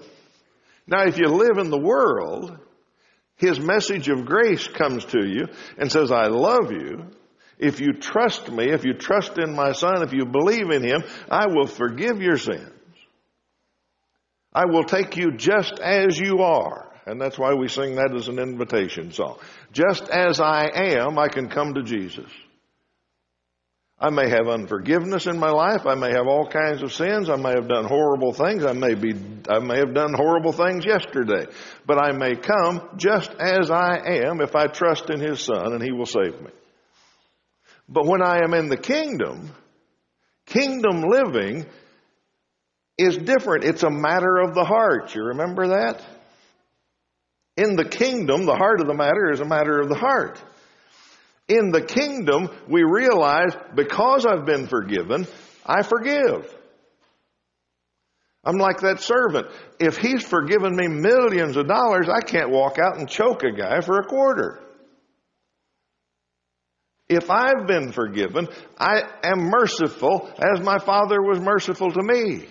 Now, 0.86 1.02
if 1.02 1.18
you 1.18 1.26
live 1.26 1.58
in 1.58 1.70
the 1.70 1.80
world, 1.80 2.56
His 3.34 3.58
message 3.58 4.08
of 4.08 4.24
grace 4.24 4.68
comes 4.68 5.04
to 5.06 5.26
you 5.26 5.48
and 5.78 5.90
says, 5.90 6.12
I 6.12 6.26
love 6.28 6.70
you. 6.70 7.06
If 7.58 7.80
you 7.80 7.94
trust 7.94 8.50
me, 8.50 8.70
if 8.70 8.84
you 8.84 8.94
trust 8.94 9.38
in 9.38 9.54
my 9.54 9.72
son, 9.72 10.02
if 10.02 10.12
you 10.12 10.26
believe 10.26 10.70
in 10.70 10.82
him, 10.82 11.02
I 11.30 11.46
will 11.46 11.66
forgive 11.66 12.20
your 12.20 12.36
sins. 12.36 12.70
I 14.52 14.66
will 14.66 14.84
take 14.84 15.16
you 15.16 15.32
just 15.36 15.78
as 15.78 16.18
you 16.18 16.38
are. 16.40 16.90
And 17.06 17.20
that's 17.20 17.38
why 17.38 17.54
we 17.54 17.68
sing 17.68 17.96
that 17.96 18.14
as 18.16 18.28
an 18.28 18.38
invitation 18.38 19.12
song. 19.12 19.38
Just 19.72 20.08
as 20.08 20.40
I 20.40 20.70
am, 20.74 21.18
I 21.18 21.28
can 21.28 21.48
come 21.48 21.74
to 21.74 21.82
Jesus. 21.82 22.28
I 23.98 24.10
may 24.10 24.28
have 24.28 24.48
unforgiveness 24.48 25.26
in 25.26 25.38
my 25.38 25.50
life. 25.50 25.86
I 25.86 25.94
may 25.94 26.10
have 26.10 26.26
all 26.26 26.46
kinds 26.46 26.82
of 26.82 26.92
sins. 26.92 27.30
I 27.30 27.36
may 27.36 27.50
have 27.50 27.68
done 27.68 27.86
horrible 27.86 28.34
things. 28.34 28.64
I 28.64 28.72
may 28.72 28.94
be, 28.94 29.14
I 29.48 29.60
may 29.60 29.78
have 29.78 29.94
done 29.94 30.12
horrible 30.12 30.52
things 30.52 30.84
yesterday. 30.84 31.46
But 31.86 31.98
I 31.98 32.12
may 32.12 32.34
come 32.34 32.90
just 32.96 33.30
as 33.34 33.70
I 33.70 33.96
am 34.26 34.42
if 34.42 34.54
I 34.54 34.66
trust 34.66 35.08
in 35.08 35.20
His 35.20 35.40
Son 35.40 35.72
and 35.72 35.82
He 35.82 35.92
will 35.92 36.06
save 36.06 36.38
me. 36.42 36.50
But 37.88 38.06
when 38.06 38.22
I 38.22 38.42
am 38.42 38.54
in 38.54 38.68
the 38.68 38.76
kingdom, 38.76 39.50
kingdom 40.46 41.02
living 41.02 41.66
is 42.98 43.16
different. 43.16 43.64
It's 43.64 43.82
a 43.82 43.90
matter 43.90 44.38
of 44.38 44.54
the 44.54 44.64
heart. 44.64 45.14
You 45.14 45.24
remember 45.24 45.68
that? 45.68 46.02
In 47.56 47.76
the 47.76 47.84
kingdom, 47.84 48.44
the 48.44 48.56
heart 48.56 48.80
of 48.80 48.86
the 48.86 48.94
matter 48.94 49.30
is 49.32 49.40
a 49.40 49.44
matter 49.44 49.80
of 49.80 49.88
the 49.88 49.96
heart. 49.96 50.42
In 51.48 51.70
the 51.70 51.82
kingdom, 51.82 52.50
we 52.68 52.82
realize 52.82 53.56
because 53.74 54.26
I've 54.26 54.44
been 54.44 54.66
forgiven, 54.66 55.26
I 55.64 55.82
forgive. 55.82 56.52
I'm 58.44 58.58
like 58.58 58.80
that 58.80 59.00
servant. 59.00 59.48
If 59.80 59.96
he's 59.96 60.24
forgiven 60.24 60.76
me 60.76 60.86
millions 60.88 61.56
of 61.56 61.66
dollars, 61.66 62.08
I 62.08 62.20
can't 62.20 62.50
walk 62.50 62.78
out 62.78 62.98
and 62.98 63.08
choke 63.08 63.42
a 63.42 63.52
guy 63.52 63.80
for 63.80 63.98
a 63.98 64.04
quarter. 64.04 64.60
If 67.08 67.30
I've 67.30 67.66
been 67.66 67.92
forgiven, 67.92 68.48
I 68.78 69.02
am 69.22 69.50
merciful 69.50 70.28
as 70.38 70.60
my 70.64 70.78
Father 70.78 71.22
was 71.22 71.38
merciful 71.38 71.92
to 71.92 72.02
me. 72.02 72.46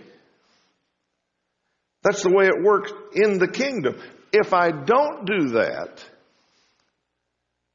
That's 2.03 2.23
the 2.23 2.31
way 2.31 2.45
it 2.45 2.63
works 2.63 2.91
in 3.13 3.37
the 3.37 3.47
kingdom. 3.47 3.99
If 4.31 4.53
I 4.53 4.71
don't 4.71 5.25
do 5.25 5.49
that, 5.53 6.03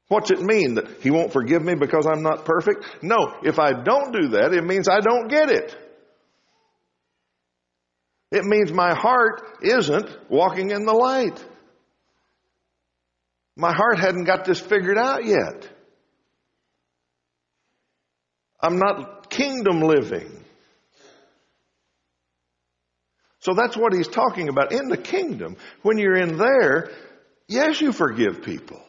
what's 0.07 0.31
it 0.31 0.41
mean? 0.41 0.75
That 0.75 1.01
He 1.01 1.11
won't 1.11 1.33
forgive 1.33 1.61
me 1.61 1.75
because 1.75 2.07
I'm 2.11 2.23
not 2.23 2.45
perfect? 2.45 2.85
No, 3.03 3.35
if 3.43 3.59
I 3.59 3.73
don't 3.73 4.13
do 4.13 4.29
that, 4.29 4.53
it 4.53 4.63
means 4.63 4.87
I 4.87 5.01
don't 5.01 5.27
get 5.27 5.51
it. 5.51 5.75
It 8.31 8.45
means 8.45 8.71
my 8.71 8.95
heart 8.95 9.41
isn't 9.61 10.09
walking 10.29 10.71
in 10.71 10.85
the 10.85 10.93
light. 10.93 11.43
My 13.57 13.73
heart 13.73 13.99
hadn't 13.99 14.23
got 14.23 14.45
this 14.45 14.59
figured 14.59 14.97
out 14.97 15.25
yet. 15.25 15.69
I'm 18.61 18.77
not 18.77 19.29
kingdom 19.29 19.81
living. 19.81 20.41
So 23.39 23.53
that's 23.55 23.75
what 23.75 23.93
he's 23.93 24.07
talking 24.07 24.49
about. 24.49 24.71
In 24.71 24.87
the 24.87 24.97
kingdom, 24.97 25.57
when 25.81 25.97
you're 25.97 26.17
in 26.17 26.37
there, 26.37 26.91
yes, 27.47 27.81
you 27.81 27.91
forgive 27.91 28.43
people. 28.43 28.81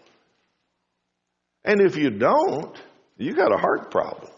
And 1.65 1.81
if 1.81 1.97
you 1.97 2.11
don't, 2.11 2.77
you 3.17 3.35
got 3.35 3.53
a 3.53 3.57
heart 3.57 3.91
problem. 3.91 4.31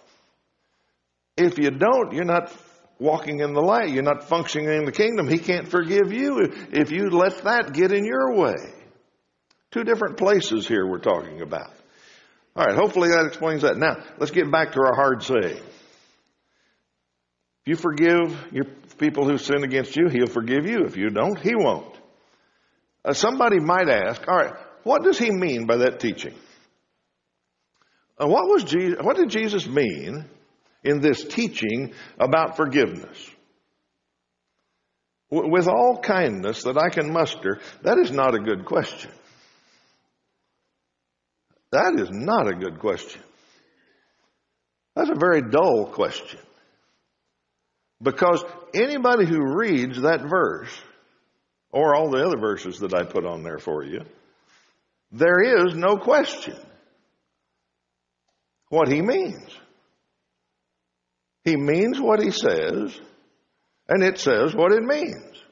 If 1.37 1.59
you 1.59 1.71
don't, 1.71 2.12
you're 2.12 2.25
not 2.25 2.53
walking 3.00 3.41
in 3.41 3.55
the 3.55 3.61
light. 3.61 3.91
You're 3.91 4.05
not 4.05 4.29
functioning 4.29 4.69
in 4.69 4.85
the 4.85 4.93
kingdom. 4.93 5.26
He 5.26 5.38
can't 5.38 5.67
forgive 5.67 6.12
you 6.12 6.53
if 6.71 6.93
you 6.93 7.11
let 7.11 7.43
that 7.43 7.73
get 7.73 7.93
in 7.93 8.05
your 8.05 8.37
way. 8.37 8.55
Two 9.73 9.83
different 9.83 10.17
places 10.17 10.69
here 10.69 10.87
we're 10.87 10.99
talking 10.99 11.43
about. 11.43 11.73
All 12.57 12.65
right, 12.65 12.77
hopefully 12.77 13.09
that 13.09 13.27
explains 13.27 13.63
that. 13.63 13.77
Now, 13.77 13.97
let's 14.19 14.31
get 14.31 14.51
back 14.51 14.73
to 14.73 14.81
our 14.81 14.95
hard 14.95 15.23
saying. 15.23 15.61
If 17.63 17.67
you 17.67 17.77
forgive 17.77 18.53
your 18.53 18.67
people 18.99 19.29
who 19.29 19.39
sin 19.39 19.65
against 19.65 19.97
you, 19.97 20.09
he'll 20.09 20.27
forgive 20.27 20.67
you. 20.67 20.85
If 20.85 20.97
you 20.97 21.11
don't, 21.11 21.39
he 21.39 21.55
won't. 21.55 21.97
Uh, 23.05 23.13
somebody 23.13 23.59
might 23.59 23.89
ask, 23.89 24.23
all 24.29 24.37
right, 24.37 24.55
what 24.85 25.03
does 25.03 25.19
he 25.19 25.31
mean 25.31 25.67
by 25.67 25.79
that 25.79 25.99
teaching? 25.99 26.35
Uh, 28.19 28.29
what 28.29 28.47
was 28.47 28.65
Jesus, 28.65 28.99
what 29.03 29.17
did 29.17 29.31
Jesus 29.31 29.67
mean 29.67 30.25
in 30.85 31.01
this 31.01 31.25
teaching 31.25 31.93
about 32.19 32.57
forgiveness? 32.57 33.19
W- 35.31 35.51
with 35.51 35.67
all 35.67 36.01
kindness 36.01 36.63
that 36.63 36.79
I 36.79 36.91
can 36.91 37.13
muster, 37.13 37.61
that 37.83 37.99
is 37.99 38.13
not 38.13 38.35
a 38.35 38.39
good 38.39 38.65
question. 38.65 39.11
That 41.75 41.99
is 41.99 42.09
not 42.09 42.47
a 42.47 42.54
good 42.54 42.78
question. 42.78 43.21
That's 44.95 45.11
a 45.11 45.19
very 45.19 45.43
dull 45.43 45.87
question. 45.87 46.38
Because 48.00 48.45
anybody 48.73 49.26
who 49.26 49.57
reads 49.57 50.00
that 50.02 50.21
verse, 50.21 50.71
or 51.73 51.97
all 51.97 52.11
the 52.11 52.25
other 52.25 52.38
verses 52.38 52.78
that 52.78 52.95
I 52.95 53.02
put 53.02 53.26
on 53.26 53.43
there 53.43 53.59
for 53.59 53.83
you, 53.83 54.02
there 55.11 55.66
is 55.66 55.75
no 55.75 55.97
question 55.97 56.57
what 58.69 58.87
he 58.87 59.02
means. 59.02 59.50
He 61.43 61.57
means 61.57 62.00
what 62.00 62.23
he 62.23 62.31
says, 62.31 62.97
and 63.88 64.04
it 64.04 64.21
says 64.21 64.54
what 64.54 64.71
it 64.71 64.85
means. 64.85 65.43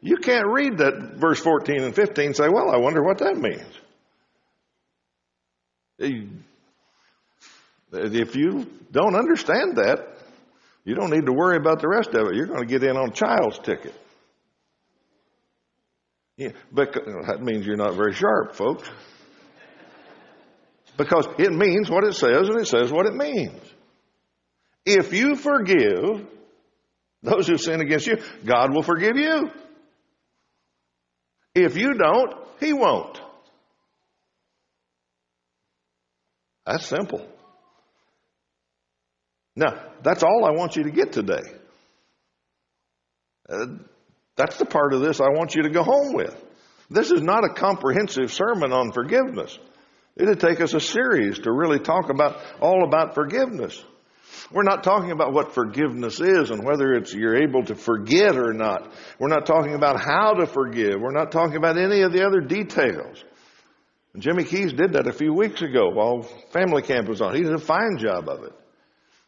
You 0.00 0.16
can't 0.16 0.48
read 0.48 0.78
that 0.78 1.18
verse 1.18 1.38
14 1.38 1.82
and 1.82 1.94
15 1.94 2.26
and 2.26 2.36
say, 2.36 2.48
well, 2.48 2.70
I 2.72 2.78
wonder 2.78 3.02
what 3.04 3.18
that 3.18 3.36
means. 3.36 3.62
If 5.98 6.36
you 8.36 8.70
don't 8.90 9.14
understand 9.14 9.76
that, 9.76 10.08
you 10.84 10.94
don't 10.94 11.10
need 11.10 11.26
to 11.26 11.32
worry 11.32 11.56
about 11.56 11.80
the 11.80 11.88
rest 11.88 12.14
of 12.14 12.28
it. 12.28 12.34
You're 12.34 12.46
going 12.46 12.60
to 12.60 12.66
get 12.66 12.82
in 12.82 12.96
on 12.96 13.10
a 13.10 13.12
child's 13.12 13.58
ticket. 13.58 13.94
Yeah, 16.36 16.50
but 16.72 16.92
that 16.92 17.40
means 17.40 17.64
you're 17.64 17.76
not 17.76 17.94
very 17.94 18.12
sharp, 18.12 18.56
folks. 18.56 18.88
Because 20.96 21.26
it 21.38 21.52
means 21.52 21.88
what 21.88 22.04
it 22.04 22.14
says 22.14 22.48
and 22.48 22.60
it 22.60 22.66
says 22.66 22.92
what 22.92 23.06
it 23.06 23.14
means. 23.14 23.60
If 24.84 25.12
you 25.12 25.36
forgive 25.36 26.26
those 27.22 27.46
who 27.46 27.56
sin 27.56 27.80
against 27.80 28.06
you, 28.06 28.18
God 28.44 28.74
will 28.74 28.82
forgive 28.82 29.16
you. 29.16 29.50
If 31.54 31.76
you 31.76 31.94
don't, 31.94 32.34
He 32.60 32.72
won't. 32.72 33.20
That's 36.66 36.86
simple. 36.86 37.26
Now, 39.56 39.80
that's 40.02 40.22
all 40.22 40.44
I 40.44 40.52
want 40.52 40.76
you 40.76 40.84
to 40.84 40.90
get 40.90 41.12
today. 41.12 41.42
Uh, 43.48 43.66
that's 44.36 44.58
the 44.58 44.64
part 44.64 44.94
of 44.94 45.00
this 45.00 45.20
I 45.20 45.28
want 45.28 45.54
you 45.54 45.62
to 45.62 45.70
go 45.70 45.82
home 45.82 46.12
with. 46.12 46.34
This 46.90 47.10
is 47.10 47.22
not 47.22 47.44
a 47.44 47.54
comprehensive 47.54 48.32
sermon 48.32 48.72
on 48.72 48.92
forgiveness. 48.92 49.58
It'd 50.16 50.40
take 50.40 50.60
us 50.60 50.74
a 50.74 50.80
series 50.80 51.40
to 51.40 51.52
really 51.52 51.78
talk 51.78 52.08
about 52.08 52.40
all 52.60 52.84
about 52.84 53.14
forgiveness. 53.14 53.82
We're 54.50 54.62
not 54.62 54.84
talking 54.84 55.10
about 55.10 55.32
what 55.32 55.54
forgiveness 55.54 56.20
is 56.20 56.50
and 56.50 56.64
whether 56.64 56.92
it's 56.94 57.14
you're 57.14 57.42
able 57.42 57.64
to 57.64 57.74
forget 57.74 58.36
or 58.36 58.52
not. 58.52 58.92
We're 59.18 59.28
not 59.28 59.46
talking 59.46 59.74
about 59.74 60.00
how 60.00 60.34
to 60.34 60.46
forgive. 60.46 61.00
We're 61.00 61.12
not 61.12 61.32
talking 61.32 61.56
about 61.56 61.78
any 61.78 62.02
of 62.02 62.12
the 62.12 62.26
other 62.26 62.40
details. 62.40 63.22
Jimmy 64.18 64.44
Keys 64.44 64.72
did 64.72 64.92
that 64.92 65.08
a 65.08 65.12
few 65.12 65.32
weeks 65.32 65.60
ago 65.60 65.90
while 65.90 66.22
family 66.52 66.82
camp 66.82 67.08
was 67.08 67.20
on. 67.20 67.34
He 67.34 67.42
did 67.42 67.52
a 67.52 67.58
fine 67.58 67.98
job 67.98 68.28
of 68.28 68.44
it. 68.44 68.52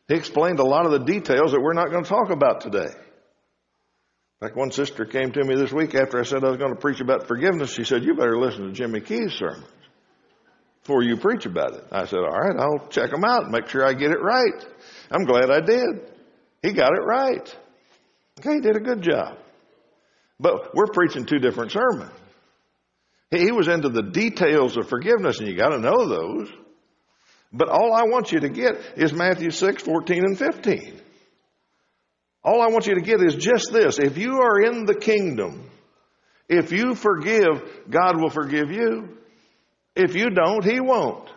He 0.09 0.15
explained 0.15 0.61
a 0.61 0.65
lot 0.65 0.87
of 0.87 0.93
the 0.93 1.05
details 1.05 1.51
that 1.53 1.61
we're 1.61 1.73
not 1.73 1.91
going 1.91 2.05
to 2.05 2.09
talk 2.09 2.31
about 2.31 2.61
today. 2.61 2.87
In 4.41 4.49
fact, 4.49 4.57
one 4.57 4.71
sister 4.71 5.05
came 5.05 5.33
to 5.33 5.45
me 5.45 5.57
this 5.57 5.73
week 5.73 5.95
after 5.95 6.21
I 6.21 6.23
said 6.23 6.45
I 6.45 6.51
was 6.51 6.59
going 6.59 6.75
to 6.75 6.81
preach 6.81 7.01
about 7.01 7.27
forgiveness. 7.27 7.73
She 7.73 7.85
said, 7.85 8.05
You 8.05 8.15
better 8.15 8.39
listen 8.39 8.67
to 8.67 8.73
Jimmy 8.73 9.01
Keys' 9.01 9.33
sermons 9.33 9.67
before 10.83 11.03
you 11.03 11.17
preach 11.17 11.47
about 11.47 11.75
it. 11.75 11.85
I 11.91 12.05
said, 12.07 12.19
All 12.19 12.39
right, 12.39 12.55
I'll 12.57 12.87
check 12.89 13.11
them 13.11 13.25
out 13.25 13.45
and 13.45 13.51
make 13.51 13.69
sure 13.69 13.85
I 13.85 13.95
get 13.95 14.13
it 14.13 14.21
right. 14.21 14.65
I'm 15.11 15.25
glad 15.25 15.51
I 15.51 15.61
did. 15.61 16.13
He 16.63 16.73
got 16.73 16.93
it 16.93 17.03
right. 17.03 17.57
Okay, 18.39 18.55
he 18.55 18.61
did 18.61 18.77
a 18.77 18.81
good 18.81 19.03
job. 19.03 19.39
But 20.39 20.75
we're 20.75 20.93
preaching 20.93 21.25
two 21.25 21.39
different 21.39 21.73
sermons. 21.73 22.13
He 23.31 23.51
was 23.51 23.69
into 23.69 23.89
the 23.89 24.03
details 24.03 24.77
of 24.77 24.89
forgiveness, 24.89 25.39
and 25.39 25.49
you 25.49 25.57
got 25.57 25.71
to 25.71 25.79
know 25.79 26.07
those. 26.07 26.49
But 27.53 27.69
all 27.69 27.93
I 27.93 28.05
want 28.05 28.33
you 28.33 28.41
to 28.41 28.49
get 28.49 28.77
is 28.97 29.13
Matthew 29.13 29.51
6, 29.51 29.83
14, 29.83 30.25
and 30.25 30.39
15. 30.39 31.01
All 32.45 32.63
I 32.63 32.69
want 32.69 32.87
you 32.87 32.95
to 32.95 33.01
get 33.01 33.21
is 33.23 33.35
just 33.35 33.73
this. 33.73 33.99
If 33.99 34.19
you 34.19 34.41
are 34.41 34.61
in 34.61 34.85
the 34.85 34.95
kingdom, 34.95 35.69
if 36.49 36.71
you 36.71 36.95
forgive, 36.95 37.63
God 37.91 38.21
will 38.21 38.31
forgive 38.31 38.71
you. 38.71 39.19
If 39.97 40.15
you 40.15 40.31
don't, 40.31 40.65
He 40.65 40.79
won't. 40.79 41.29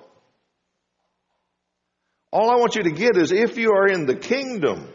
All 2.31 2.51
I 2.51 2.57
want 2.57 2.75
you 2.75 2.83
to 2.83 2.91
get 2.91 3.17
is 3.17 3.31
if 3.31 3.57
you 3.57 3.71
are 3.71 3.87
in 3.87 4.05
the 4.05 4.15
kingdom, 4.15 4.87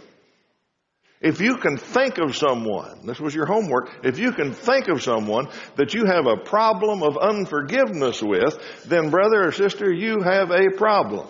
if 1.25 1.41
you 1.41 1.57
can 1.57 1.79
think 1.79 2.19
of 2.19 2.37
someone, 2.37 3.07
this 3.07 3.19
was 3.19 3.35
your 3.35 3.47
homework, 3.47 3.91
if 4.05 4.19
you 4.19 4.31
can 4.31 4.53
think 4.53 4.89
of 4.89 5.03
someone 5.03 5.49
that 5.77 5.95
you 5.95 6.05
have 6.05 6.27
a 6.27 6.37
problem 6.37 7.03
of 7.03 7.17
unforgiveness 7.17 8.23
with, 8.23 8.59
then 8.85 9.09
brother 9.09 9.49
or 9.49 9.51
sister, 9.51 9.91
you 9.91 10.21
have 10.21 10.51
a 10.51 10.77
problem. 10.77 11.27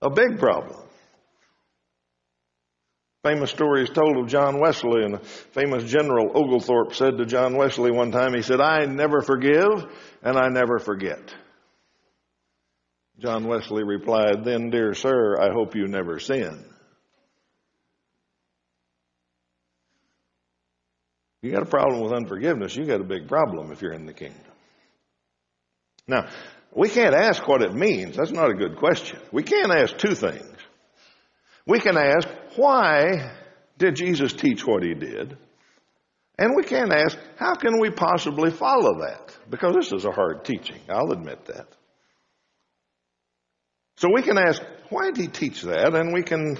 A 0.00 0.08
big 0.08 0.38
problem. 0.38 0.80
Famous 3.22 3.50
story 3.50 3.82
is 3.82 3.90
told 3.90 4.16
of 4.16 4.28
John 4.28 4.58
Wesley, 4.58 5.04
and 5.04 5.20
famous 5.52 5.84
general 5.84 6.30
Oglethorpe 6.34 6.94
said 6.94 7.18
to 7.18 7.26
John 7.26 7.58
Wesley 7.58 7.90
one 7.90 8.10
time, 8.10 8.32
he 8.32 8.40
said, 8.40 8.62
I 8.62 8.86
never 8.86 9.20
forgive 9.20 9.84
and 10.22 10.38
I 10.38 10.48
never 10.48 10.78
forget. 10.78 11.34
John 13.18 13.44
Wesley 13.46 13.84
replied, 13.84 14.44
Then, 14.44 14.70
dear 14.70 14.94
sir, 14.94 15.38
I 15.38 15.52
hope 15.52 15.74
you 15.74 15.88
never 15.88 16.20
sin. 16.20 16.64
You 21.46 21.52
got 21.52 21.62
a 21.62 21.66
problem 21.66 22.00
with 22.00 22.12
unforgiveness, 22.12 22.74
you 22.74 22.86
got 22.86 23.00
a 23.00 23.04
big 23.04 23.28
problem 23.28 23.70
if 23.70 23.80
you're 23.80 23.92
in 23.92 24.04
the 24.04 24.12
kingdom. 24.12 24.40
Now, 26.08 26.28
we 26.74 26.88
can't 26.88 27.14
ask 27.14 27.46
what 27.46 27.62
it 27.62 27.72
means. 27.72 28.16
That's 28.16 28.32
not 28.32 28.50
a 28.50 28.54
good 28.54 28.76
question. 28.76 29.20
We 29.30 29.44
can't 29.44 29.70
ask 29.70 29.96
two 29.96 30.16
things. 30.16 30.56
We 31.64 31.78
can 31.78 31.96
ask, 31.96 32.26
why 32.56 33.30
did 33.78 33.94
Jesus 33.94 34.32
teach 34.32 34.66
what 34.66 34.82
he 34.82 34.94
did? 34.94 35.38
And 36.36 36.56
we 36.56 36.64
can 36.64 36.90
ask, 36.90 37.16
how 37.36 37.54
can 37.54 37.80
we 37.80 37.90
possibly 37.90 38.50
follow 38.50 38.98
that? 39.06 39.36
Because 39.48 39.76
this 39.76 39.92
is 39.92 40.04
a 40.04 40.10
hard 40.10 40.44
teaching. 40.44 40.80
I'll 40.88 41.12
admit 41.12 41.44
that. 41.46 41.68
So 43.98 44.08
we 44.12 44.22
can 44.22 44.36
ask, 44.36 44.60
why 44.90 45.12
did 45.12 45.18
he 45.18 45.28
teach 45.28 45.62
that? 45.62 45.94
And 45.94 46.12
we 46.12 46.24
can 46.24 46.58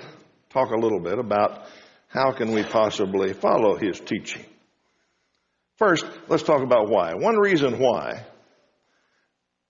talk 0.50 0.70
a 0.70 0.78
little 0.78 1.00
bit 1.00 1.18
about 1.18 1.66
how 2.06 2.30
can 2.30 2.52
we 2.52 2.62
possibly 2.62 3.32
follow 3.32 3.74
his 3.76 3.98
teaching. 3.98 4.46
First, 5.78 6.06
let's 6.28 6.42
talk 6.42 6.62
about 6.62 6.88
why. 6.88 7.14
One 7.14 7.36
reason 7.36 7.78
why 7.78 8.24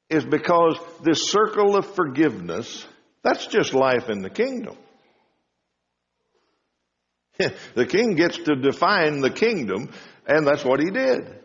is 0.09 0.25
because 0.25 0.79
this 1.03 1.29
circle 1.29 1.77
of 1.77 1.95
forgiveness, 1.95 2.87
that's 3.23 3.47
just 3.47 3.75
life 3.75 4.09
in 4.09 4.23
the 4.23 4.31
kingdom. 4.31 4.77
the 7.75 7.87
king 7.87 8.15
gets 8.15 8.39
to 8.39 8.55
define 8.55 9.21
the 9.21 9.31
kingdom, 9.31 9.91
and 10.27 10.47
that's 10.47 10.65
what 10.65 10.81
he 10.81 10.91
did. 10.91 11.43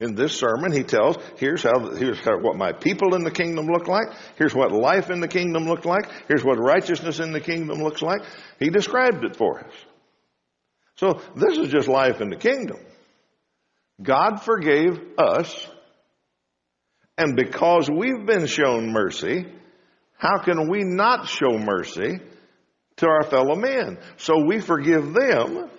In 0.00 0.14
this 0.14 0.32
sermon, 0.32 0.72
he 0.72 0.82
tells, 0.82 1.18
here's 1.36 1.62
how, 1.62 1.94
here's 1.94 2.18
how, 2.20 2.38
what 2.38 2.56
my 2.56 2.72
people 2.72 3.14
in 3.14 3.22
the 3.22 3.30
kingdom 3.30 3.66
look 3.66 3.86
like. 3.86 4.06
Here's 4.36 4.54
what 4.54 4.72
life 4.72 5.10
in 5.10 5.20
the 5.20 5.28
kingdom 5.28 5.64
looked 5.64 5.84
like. 5.84 6.10
Here's 6.26 6.42
what 6.42 6.56
righteousness 6.56 7.20
in 7.20 7.32
the 7.32 7.40
kingdom 7.40 7.82
looks 7.82 8.00
like. 8.00 8.22
He 8.58 8.70
described 8.70 9.26
it 9.26 9.36
for 9.36 9.60
us. 9.60 9.74
So 10.96 11.20
this 11.36 11.58
is 11.58 11.68
just 11.68 11.86
life 11.86 12.22
in 12.22 12.30
the 12.30 12.36
kingdom. 12.36 12.78
God 14.02 14.42
forgave 14.42 14.98
us, 15.18 15.68
and 17.18 17.36
because 17.36 17.88
we've 17.90 18.26
been 18.26 18.46
shown 18.46 18.92
mercy, 18.92 19.46
how 20.16 20.38
can 20.38 20.70
we 20.70 20.84
not 20.84 21.28
show 21.28 21.58
mercy 21.58 22.20
to 22.96 23.06
our 23.06 23.24
fellow 23.24 23.54
men? 23.54 23.98
So 24.16 24.44
we 24.44 24.60
forgive 24.60 25.12
them 25.12 25.70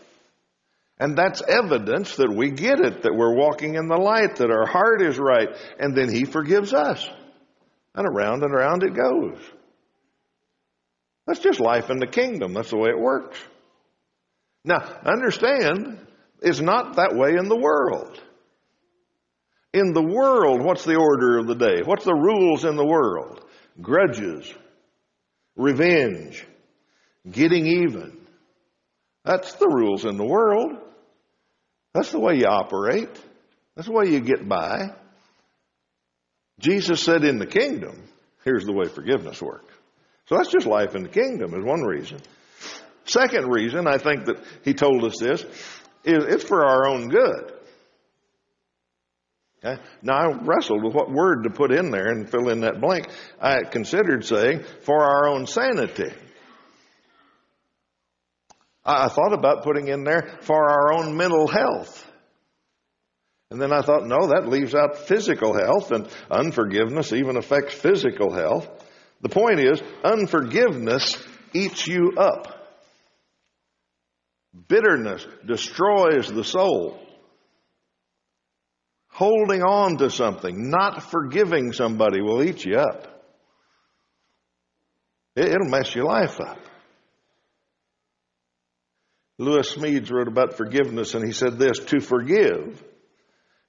and 1.01 1.17
that's 1.17 1.41
evidence 1.41 2.15
that 2.17 2.31
we 2.31 2.51
get 2.51 2.79
it, 2.79 3.01
that 3.01 3.15
we're 3.15 3.33
walking 3.33 3.73
in 3.73 3.87
the 3.87 3.97
light, 3.97 4.35
that 4.35 4.51
our 4.51 4.67
heart 4.67 5.01
is 5.01 5.17
right, 5.17 5.49
and 5.79 5.97
then 5.97 6.13
He 6.13 6.25
forgives 6.25 6.75
us. 6.75 7.09
And 7.95 8.07
around 8.07 8.43
and 8.43 8.53
around 8.53 8.83
it 8.83 8.93
goes. 8.93 9.39
That's 11.25 11.39
just 11.39 11.59
life 11.59 11.89
in 11.89 11.97
the 11.97 12.05
kingdom. 12.05 12.53
That's 12.53 12.69
the 12.69 12.77
way 12.77 12.89
it 12.91 12.99
works. 12.99 13.35
Now, 14.63 14.77
understand, 15.03 16.05
it's 16.41 16.59
not 16.59 16.95
that 16.95 17.15
way 17.15 17.35
in 17.37 17.47
the 17.47 17.55
world. 17.55 18.19
In 19.73 19.93
the 19.93 20.01
world, 20.01 20.61
what's 20.63 20.83
the 20.83 20.97
order 20.97 21.37
of 21.37 21.47
the 21.47 21.55
day? 21.55 21.81
What's 21.85 22.03
the 22.03 22.13
rules 22.13 22.65
in 22.65 22.75
the 22.75 22.85
world? 22.85 23.45
Grudges, 23.79 24.51
revenge, 25.55 26.45
getting 27.29 27.65
even. 27.67 28.17
That's 29.23 29.53
the 29.53 29.67
rules 29.67 30.03
in 30.03 30.17
the 30.17 30.25
world. 30.25 30.77
That's 31.93 32.11
the 32.11 32.19
way 32.19 32.37
you 32.37 32.45
operate. 32.45 33.09
That's 33.75 33.87
the 33.87 33.93
way 33.93 34.07
you 34.07 34.19
get 34.19 34.47
by. 34.47 34.95
Jesus 36.59 37.01
said 37.01 37.23
in 37.23 37.39
the 37.39 37.47
kingdom, 37.47 38.03
here's 38.43 38.65
the 38.65 38.73
way 38.73 38.87
forgiveness 38.87 39.41
works. 39.41 39.73
So 40.25 40.35
that's 40.35 40.51
just 40.51 40.65
life 40.65 40.95
in 40.95 41.03
the 41.03 41.09
kingdom 41.09 41.53
is 41.53 41.63
one 41.63 41.81
reason. 41.81 42.19
Second 43.05 43.49
reason, 43.49 43.87
I 43.87 43.97
think 43.97 44.25
that 44.25 44.37
he 44.63 44.73
told 44.73 45.03
us 45.03 45.17
this, 45.19 45.41
is 45.41 45.80
it's 46.03 46.43
for 46.43 46.65
our 46.65 46.87
own 46.87 47.09
good. 47.09 47.53
Okay? 49.63 49.81
Now 50.01 50.17
I 50.17 50.33
wrestled 50.43 50.83
with 50.83 50.93
what 50.93 51.11
word 51.11 51.43
to 51.43 51.49
put 51.49 51.71
in 51.71 51.91
there 51.91 52.07
and 52.07 52.29
fill 52.29 52.49
in 52.49 52.61
that 52.61 52.81
blank. 52.81 53.07
I 53.39 53.63
considered 53.63 54.25
saying 54.25 54.63
for 54.81 55.03
our 55.03 55.27
own 55.27 55.45
sanity. 55.45 56.11
I 58.83 59.09
thought 59.09 59.33
about 59.33 59.63
putting 59.63 59.87
in 59.87 60.03
there 60.03 60.39
for 60.41 60.69
our 60.69 60.93
own 60.93 61.15
mental 61.15 61.47
health. 61.47 62.07
And 63.51 63.61
then 63.61 63.71
I 63.71 63.81
thought, 63.81 64.07
no, 64.07 64.27
that 64.27 64.47
leaves 64.47 64.73
out 64.73 64.97
physical 64.97 65.53
health, 65.53 65.91
and 65.91 66.07
unforgiveness 66.31 67.11
even 67.11 67.35
affects 67.35 67.75
physical 67.75 68.33
health. 68.33 68.67
The 69.21 69.29
point 69.29 69.59
is, 69.59 69.81
unforgiveness 70.03 71.21
eats 71.53 71.85
you 71.85 72.13
up. 72.17 72.60
Bitterness 74.67 75.25
destroys 75.45 76.27
the 76.27 76.43
soul. 76.43 76.99
Holding 79.09 79.61
on 79.61 79.97
to 79.97 80.09
something, 80.09 80.69
not 80.69 81.03
forgiving 81.03 81.73
somebody 81.73 82.21
will 82.21 82.43
eat 82.43 82.65
you 82.65 82.77
up. 82.77 83.07
It'll 85.35 85.69
mess 85.69 85.93
your 85.95 86.05
life 86.05 86.39
up. 86.39 86.59
Lewis 89.37 89.75
Smedes 89.75 90.11
wrote 90.11 90.27
about 90.27 90.57
forgiveness 90.57 91.13
and 91.15 91.25
he 91.25 91.31
said 91.31 91.57
this, 91.57 91.79
to 91.79 91.99
forgive 91.99 92.83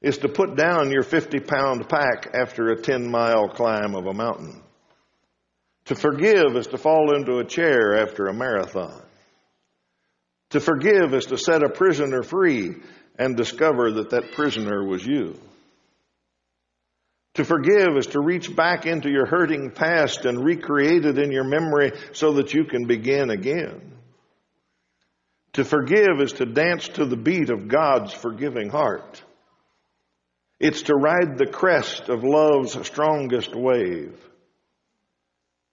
is 0.03 0.18
to 0.18 0.29
put 0.29 0.57
down 0.57 0.90
your 0.90 1.03
50 1.03 1.38
pound 1.40 1.88
pack 1.88 2.35
after 2.35 2.68
a 2.68 2.77
10 2.81 3.11
mile 3.11 3.49
climb 3.49 3.95
of 3.95 4.07
a 4.07 4.12
mountain. 4.12 4.61
To 5.87 5.95
forgive 5.95 6.57
is 6.57 6.66
to 6.68 6.79
fall 6.79 7.14
into 7.16 7.38
a 7.38 7.45
chair 7.45 7.97
after 8.03 8.27
a 8.27 8.35
marathon. 8.35 9.01
To 10.52 10.60
forgive 10.60 11.14
is 11.14 11.26
to 11.26 11.38
set 11.38 11.62
a 11.62 11.70
prisoner 11.70 12.22
free 12.22 12.74
and 13.18 13.36
discover 13.36 13.92
that 13.92 14.10
that 14.10 14.32
prisoner 14.32 14.86
was 14.86 15.04
you. 15.04 15.40
To 17.34 17.44
forgive 17.44 17.96
is 17.96 18.08
to 18.08 18.20
reach 18.20 18.54
back 18.54 18.84
into 18.84 19.10
your 19.10 19.24
hurting 19.24 19.70
past 19.70 20.26
and 20.26 20.44
recreate 20.44 21.06
it 21.06 21.18
in 21.18 21.32
your 21.32 21.44
memory 21.44 21.92
so 22.12 22.34
that 22.34 22.52
you 22.52 22.64
can 22.64 22.86
begin 22.86 23.30
again. 23.30 23.92
To 25.54 25.64
forgive 25.64 26.20
is 26.20 26.32
to 26.34 26.44
dance 26.44 26.88
to 26.88 27.06
the 27.06 27.16
beat 27.16 27.48
of 27.48 27.68
God's 27.68 28.12
forgiving 28.12 28.68
heart. 28.68 29.22
It's 30.60 30.82
to 30.82 30.94
ride 30.94 31.38
the 31.38 31.50
crest 31.50 32.10
of 32.10 32.24
love's 32.24 32.76
strongest 32.86 33.54
wave. 33.54 34.18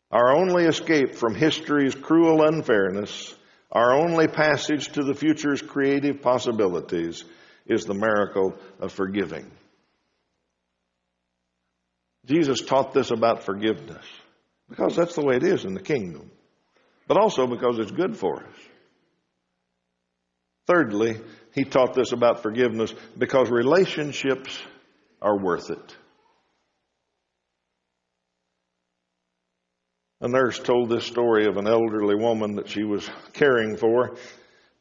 Our 0.10 0.36
only 0.38 0.66
escape 0.66 1.16
from 1.16 1.36
history's 1.36 1.96
cruel 1.96 2.44
unfairness, 2.44 3.36
our 3.72 3.94
only 3.94 4.28
passage 4.28 4.88
to 4.90 5.04
the 5.04 5.14
future's 5.14 5.62
creative 5.62 6.22
possibilities 6.22 7.24
is 7.68 7.86
the 7.86 7.94
miracle 7.94 8.56
of 8.80 8.92
forgiving. 8.92 9.50
Jesus 12.26 12.62
taught 12.62 12.94
this 12.94 13.12
about 13.12 13.44
forgiveness 13.44 14.06
because 14.70 14.96
that's 14.96 15.16
the 15.16 15.26
way 15.26 15.36
it 15.36 15.44
is 15.44 15.66
in 15.66 15.74
the 15.74 15.82
kingdom, 15.82 16.30
but 17.08 17.18
also 17.18 17.48
because 17.48 17.80
it's 17.80 17.92
good 17.92 18.18
for 18.18 18.44
us. 18.44 18.56
Thirdly, 20.68 21.20
he 21.56 21.64
taught 21.64 21.96
this 21.96 22.12
about 22.12 22.44
forgiveness 22.44 22.94
because 23.18 23.50
relationships 23.50 24.60
are 25.22 25.38
worth 25.38 25.72
it. 25.72 25.96
A 30.22 30.28
nurse 30.28 30.60
told 30.60 30.90
this 30.90 31.06
story 31.06 31.46
of 31.46 31.58
an 31.58 31.68
elderly 31.68 32.16
woman 32.16 32.56
that 32.56 32.70
she 32.70 32.84
was 32.84 33.10
caring 33.34 33.78
for. 33.78 34.18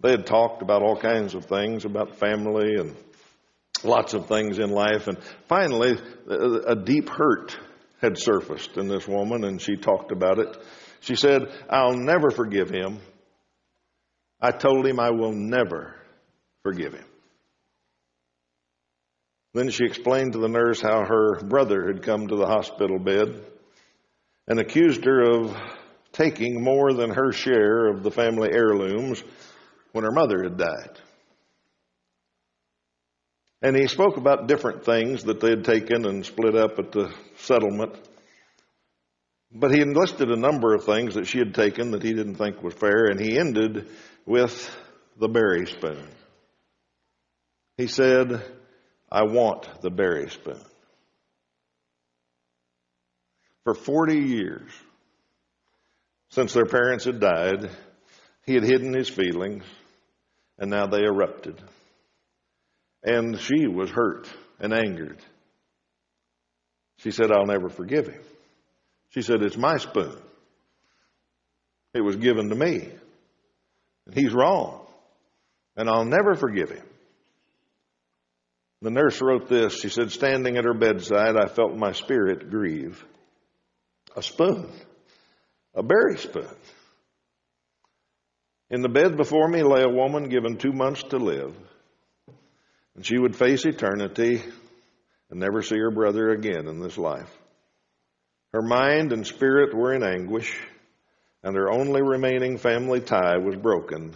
They 0.00 0.10
had 0.10 0.26
talked 0.26 0.62
about 0.62 0.82
all 0.82 0.96
kinds 0.96 1.34
of 1.34 1.44
things, 1.44 1.84
about 1.84 2.18
family 2.18 2.74
and 2.76 2.96
lots 3.84 4.14
of 4.14 4.26
things 4.26 4.58
in 4.58 4.70
life. 4.70 5.06
And 5.06 5.18
finally, 5.48 5.96
a 6.28 6.76
deep 6.76 7.08
hurt 7.08 7.56
had 8.00 8.18
surfaced 8.18 8.76
in 8.76 8.88
this 8.88 9.06
woman, 9.06 9.44
and 9.44 9.60
she 9.60 9.76
talked 9.76 10.12
about 10.12 10.38
it. 10.38 10.56
She 11.00 11.14
said, 11.14 11.42
I'll 11.68 11.96
never 11.96 12.30
forgive 12.30 12.70
him 12.70 13.00
I 14.40 14.52
told 14.52 14.86
him 14.86 15.00
I 15.00 15.10
will 15.10 15.32
never 15.32 15.94
forgive 16.62 16.94
him. 16.94 17.04
Then 19.54 19.70
she 19.70 19.84
explained 19.84 20.32
to 20.32 20.38
the 20.38 20.48
nurse 20.48 20.80
how 20.80 21.04
her 21.04 21.40
brother 21.40 21.86
had 21.86 22.02
come 22.02 22.28
to 22.28 22.36
the 22.36 22.46
hospital 22.46 22.98
bed 22.98 23.44
and 24.48 24.58
accused 24.58 25.04
her 25.04 25.20
of 25.22 25.56
taking 26.12 26.64
more 26.64 26.94
than 26.94 27.10
her 27.10 27.32
share 27.32 27.86
of 27.86 28.02
the 28.02 28.10
family 28.10 28.48
heirlooms 28.50 29.22
when 29.92 30.04
her 30.04 30.10
mother 30.10 30.42
had 30.42 30.56
died. 30.56 30.98
And 33.60 33.76
he 33.76 33.88
spoke 33.88 34.16
about 34.16 34.48
different 34.48 34.84
things 34.84 35.24
that 35.24 35.40
they 35.40 35.50
had 35.50 35.64
taken 35.64 36.06
and 36.06 36.24
split 36.24 36.56
up 36.56 36.78
at 36.78 36.92
the 36.92 37.12
settlement. 37.36 37.94
But 39.52 39.72
he 39.72 39.80
enlisted 39.80 40.30
a 40.30 40.36
number 40.36 40.74
of 40.74 40.84
things 40.84 41.14
that 41.14 41.26
she 41.26 41.38
had 41.38 41.54
taken 41.54 41.90
that 41.90 42.02
he 42.02 42.14
didn't 42.14 42.36
think 42.36 42.62
was 42.62 42.74
fair, 42.74 43.06
and 43.06 43.20
he 43.20 43.38
ended 43.38 43.88
with 44.26 44.74
the 45.18 45.28
berry 45.28 45.66
spoon. 45.66 46.06
He 47.76 47.86
said, 47.86 48.42
I 49.10 49.22
want 49.24 49.68
the 49.82 49.90
berry 49.90 50.30
spoon. 50.30 50.60
For 53.64 53.74
40 53.74 54.16
years, 54.16 54.70
since 56.30 56.52
their 56.52 56.66
parents 56.66 57.04
had 57.04 57.20
died, 57.20 57.70
he 58.44 58.54
had 58.54 58.64
hidden 58.64 58.94
his 58.94 59.08
feelings, 59.08 59.64
and 60.58 60.70
now 60.70 60.86
they 60.86 61.02
erupted. 61.02 61.60
And 63.02 63.38
she 63.38 63.66
was 63.66 63.90
hurt 63.90 64.28
and 64.58 64.72
angered. 64.72 65.18
She 66.98 67.10
said, 67.10 67.30
I'll 67.30 67.46
never 67.46 67.68
forgive 67.68 68.08
him. 68.08 68.20
She 69.10 69.22
said, 69.22 69.42
It's 69.42 69.56
my 69.56 69.78
spoon. 69.78 70.16
It 71.94 72.00
was 72.00 72.16
given 72.16 72.48
to 72.50 72.54
me. 72.54 72.88
And 74.06 74.14
he's 74.14 74.32
wrong. 74.32 74.86
And 75.76 75.88
I'll 75.88 76.04
never 76.04 76.34
forgive 76.34 76.70
him. 76.70 76.84
The 78.82 78.90
nurse 78.90 79.20
wrote 79.22 79.48
this. 79.48 79.80
She 79.80 79.88
said, 79.88 80.10
Standing 80.10 80.56
at 80.56 80.64
her 80.64 80.74
bedside, 80.74 81.36
I 81.36 81.46
felt 81.46 81.76
my 81.76 81.92
spirit 81.92 82.50
grieve. 82.50 83.04
A 84.16 84.22
spoon, 84.22 84.68
a 85.74 85.82
berry 85.82 86.18
spoon. 86.18 86.56
In 88.70 88.82
the 88.82 88.88
bed 88.88 89.16
before 89.16 89.48
me 89.48 89.62
lay 89.62 89.82
a 89.82 89.88
woman 89.88 90.28
given 90.28 90.56
two 90.56 90.72
months 90.72 91.02
to 91.04 91.16
live. 91.16 91.54
And 92.94 93.06
she 93.06 93.16
would 93.16 93.36
face 93.36 93.64
eternity 93.64 94.42
and 95.30 95.40
never 95.40 95.62
see 95.62 95.78
her 95.78 95.90
brother 95.90 96.30
again 96.30 96.66
in 96.66 96.80
this 96.80 96.98
life. 96.98 97.30
Her 98.52 98.62
mind 98.62 99.12
and 99.12 99.26
spirit 99.26 99.74
were 99.74 99.94
in 99.94 100.02
anguish, 100.02 100.58
and 101.42 101.54
her 101.54 101.70
only 101.70 102.02
remaining 102.02 102.58
family 102.58 103.00
tie 103.00 103.36
was 103.38 103.56
broken 103.56 104.14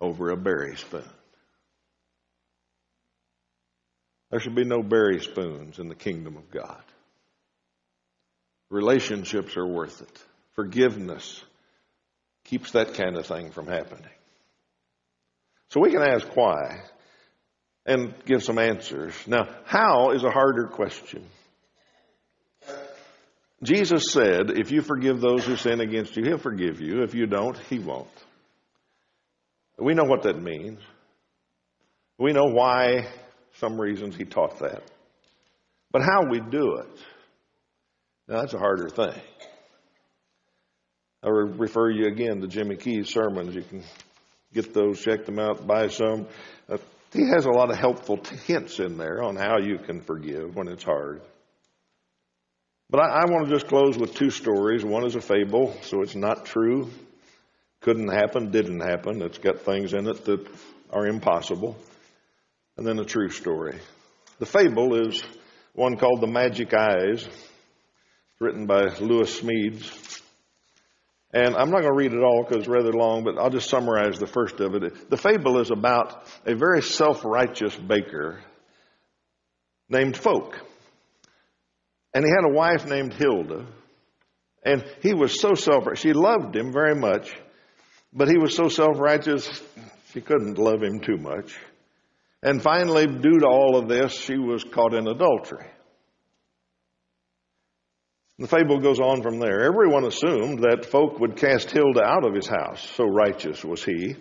over 0.00 0.30
a 0.30 0.36
berry 0.36 0.76
spoon. 0.76 1.08
There 4.30 4.40
should 4.40 4.54
be 4.54 4.64
no 4.64 4.82
berry 4.82 5.20
spoons 5.20 5.78
in 5.78 5.88
the 5.88 5.94
kingdom 5.94 6.36
of 6.36 6.50
God. 6.50 6.82
Relationships 8.70 9.56
are 9.56 9.66
worth 9.66 10.00
it. 10.00 10.24
Forgiveness 10.54 11.42
keeps 12.44 12.72
that 12.72 12.94
kind 12.94 13.16
of 13.16 13.26
thing 13.26 13.50
from 13.50 13.66
happening. 13.66 14.10
So 15.68 15.80
we 15.80 15.90
can 15.90 16.02
ask 16.02 16.26
why 16.34 16.80
and 17.86 18.14
give 18.24 18.42
some 18.42 18.58
answers. 18.58 19.14
Now, 19.26 19.48
how 19.64 20.10
is 20.10 20.22
a 20.24 20.30
harder 20.30 20.66
question. 20.66 21.24
Jesus 23.62 24.12
said, 24.12 24.50
if 24.50 24.70
you 24.70 24.80
forgive 24.80 25.20
those 25.20 25.44
who 25.44 25.56
sin 25.56 25.80
against 25.80 26.16
you, 26.16 26.24
he'll 26.24 26.38
forgive 26.38 26.80
you. 26.80 27.02
If 27.02 27.14
you 27.14 27.26
don't, 27.26 27.58
he 27.68 27.78
won't. 27.78 28.08
We 29.78 29.94
know 29.94 30.04
what 30.04 30.22
that 30.22 30.40
means. 30.40 30.80
We 32.18 32.32
know 32.32 32.46
why, 32.46 33.08
some 33.58 33.80
reasons 33.80 34.16
he 34.16 34.24
taught 34.24 34.58
that. 34.60 34.82
But 35.90 36.02
how 36.02 36.30
we 36.30 36.40
do 36.40 36.76
it, 36.76 36.98
now 38.30 38.40
that's 38.40 38.54
a 38.54 38.58
harder 38.58 38.88
thing. 38.88 39.20
I 41.22 41.28
refer 41.28 41.90
you 41.90 42.06
again 42.06 42.40
to 42.40 42.46
Jimmy 42.46 42.76
Key's 42.76 43.08
sermons. 43.10 43.56
You 43.56 43.62
can 43.62 43.82
get 44.54 44.72
those, 44.72 45.00
check 45.00 45.26
them 45.26 45.40
out, 45.40 45.66
buy 45.66 45.88
some. 45.88 46.28
Uh, 46.68 46.78
he 47.12 47.28
has 47.28 47.44
a 47.44 47.50
lot 47.50 47.70
of 47.70 47.76
helpful 47.76 48.20
hints 48.46 48.78
in 48.78 48.96
there 48.96 49.20
on 49.20 49.34
how 49.34 49.58
you 49.58 49.78
can 49.78 50.00
forgive 50.00 50.54
when 50.54 50.68
it's 50.68 50.84
hard. 50.84 51.22
But 52.88 53.00
I, 53.00 53.22
I 53.22 53.24
want 53.24 53.48
to 53.48 53.52
just 53.52 53.66
close 53.66 53.98
with 53.98 54.14
two 54.14 54.30
stories. 54.30 54.84
One 54.84 55.04
is 55.04 55.16
a 55.16 55.20
fable, 55.20 55.76
so 55.82 56.02
it's 56.02 56.14
not 56.14 56.46
true. 56.46 56.88
Couldn't 57.80 58.12
happen, 58.12 58.52
didn't 58.52 58.80
happen. 58.80 59.22
It's 59.22 59.38
got 59.38 59.62
things 59.62 59.92
in 59.92 60.06
it 60.06 60.24
that 60.26 60.46
are 60.92 61.06
impossible. 61.06 61.76
And 62.76 62.86
then 62.86 63.00
a 63.00 63.04
true 63.04 63.30
story. 63.30 63.78
The 64.38 64.46
fable 64.46 65.08
is 65.08 65.20
one 65.74 65.96
called 65.96 66.20
The 66.20 66.28
Magic 66.28 66.72
Eyes, 66.72 67.28
written 68.40 68.64
by 68.66 68.84
Lewis 69.00 69.38
Smedes. 69.38 70.22
And 71.32 71.54
I'm 71.54 71.70
not 71.70 71.82
going 71.82 71.92
to 71.92 71.96
read 71.96 72.14
it 72.14 72.22
all 72.22 72.42
because 72.42 72.60
it's 72.60 72.68
rather 72.68 72.92
long, 72.92 73.22
but 73.22 73.38
I'll 73.38 73.50
just 73.50 73.68
summarize 73.68 74.18
the 74.18 74.26
first 74.26 74.58
of 74.60 74.74
it. 74.74 75.10
The 75.10 75.16
fable 75.18 75.58
is 75.58 75.70
about 75.70 76.26
a 76.46 76.54
very 76.56 76.80
self-righteous 76.80 77.76
baker 77.76 78.40
named 79.90 80.14
Fouke. 80.14 80.54
And 82.14 82.24
he 82.24 82.30
had 82.30 82.50
a 82.50 82.54
wife 82.54 82.86
named 82.86 83.12
Hilda. 83.12 83.66
And 84.64 84.84
he 85.02 85.12
was 85.12 85.38
so 85.38 85.52
self-righteous. 85.52 86.00
She 86.00 86.14
loved 86.14 86.56
him 86.56 86.72
very 86.72 86.94
much, 86.94 87.30
but 88.10 88.28
he 88.28 88.38
was 88.38 88.56
so 88.56 88.68
self-righteous, 88.68 89.62
she 90.12 90.22
couldn't 90.22 90.56
love 90.56 90.82
him 90.82 91.00
too 91.00 91.18
much. 91.18 91.56
And 92.42 92.62
finally, 92.62 93.06
due 93.06 93.38
to 93.40 93.46
all 93.46 93.76
of 93.76 93.86
this, 93.86 94.12
she 94.14 94.38
was 94.38 94.64
caught 94.64 94.94
in 94.94 95.06
adultery. 95.06 95.66
The 98.40 98.48
fable 98.48 98.80
goes 98.80 98.98
on 99.00 99.20
from 99.20 99.38
there. 99.38 99.64
Everyone 99.64 100.06
assumed 100.06 100.60
that 100.60 100.86
Fouke 100.90 101.20
would 101.20 101.36
cast 101.36 101.70
Hilda 101.70 102.02
out 102.02 102.24
of 102.24 102.34
his 102.34 102.48
house, 102.48 102.80
so 102.96 103.04
righteous 103.04 103.62
was 103.62 103.84
he. 103.84 104.16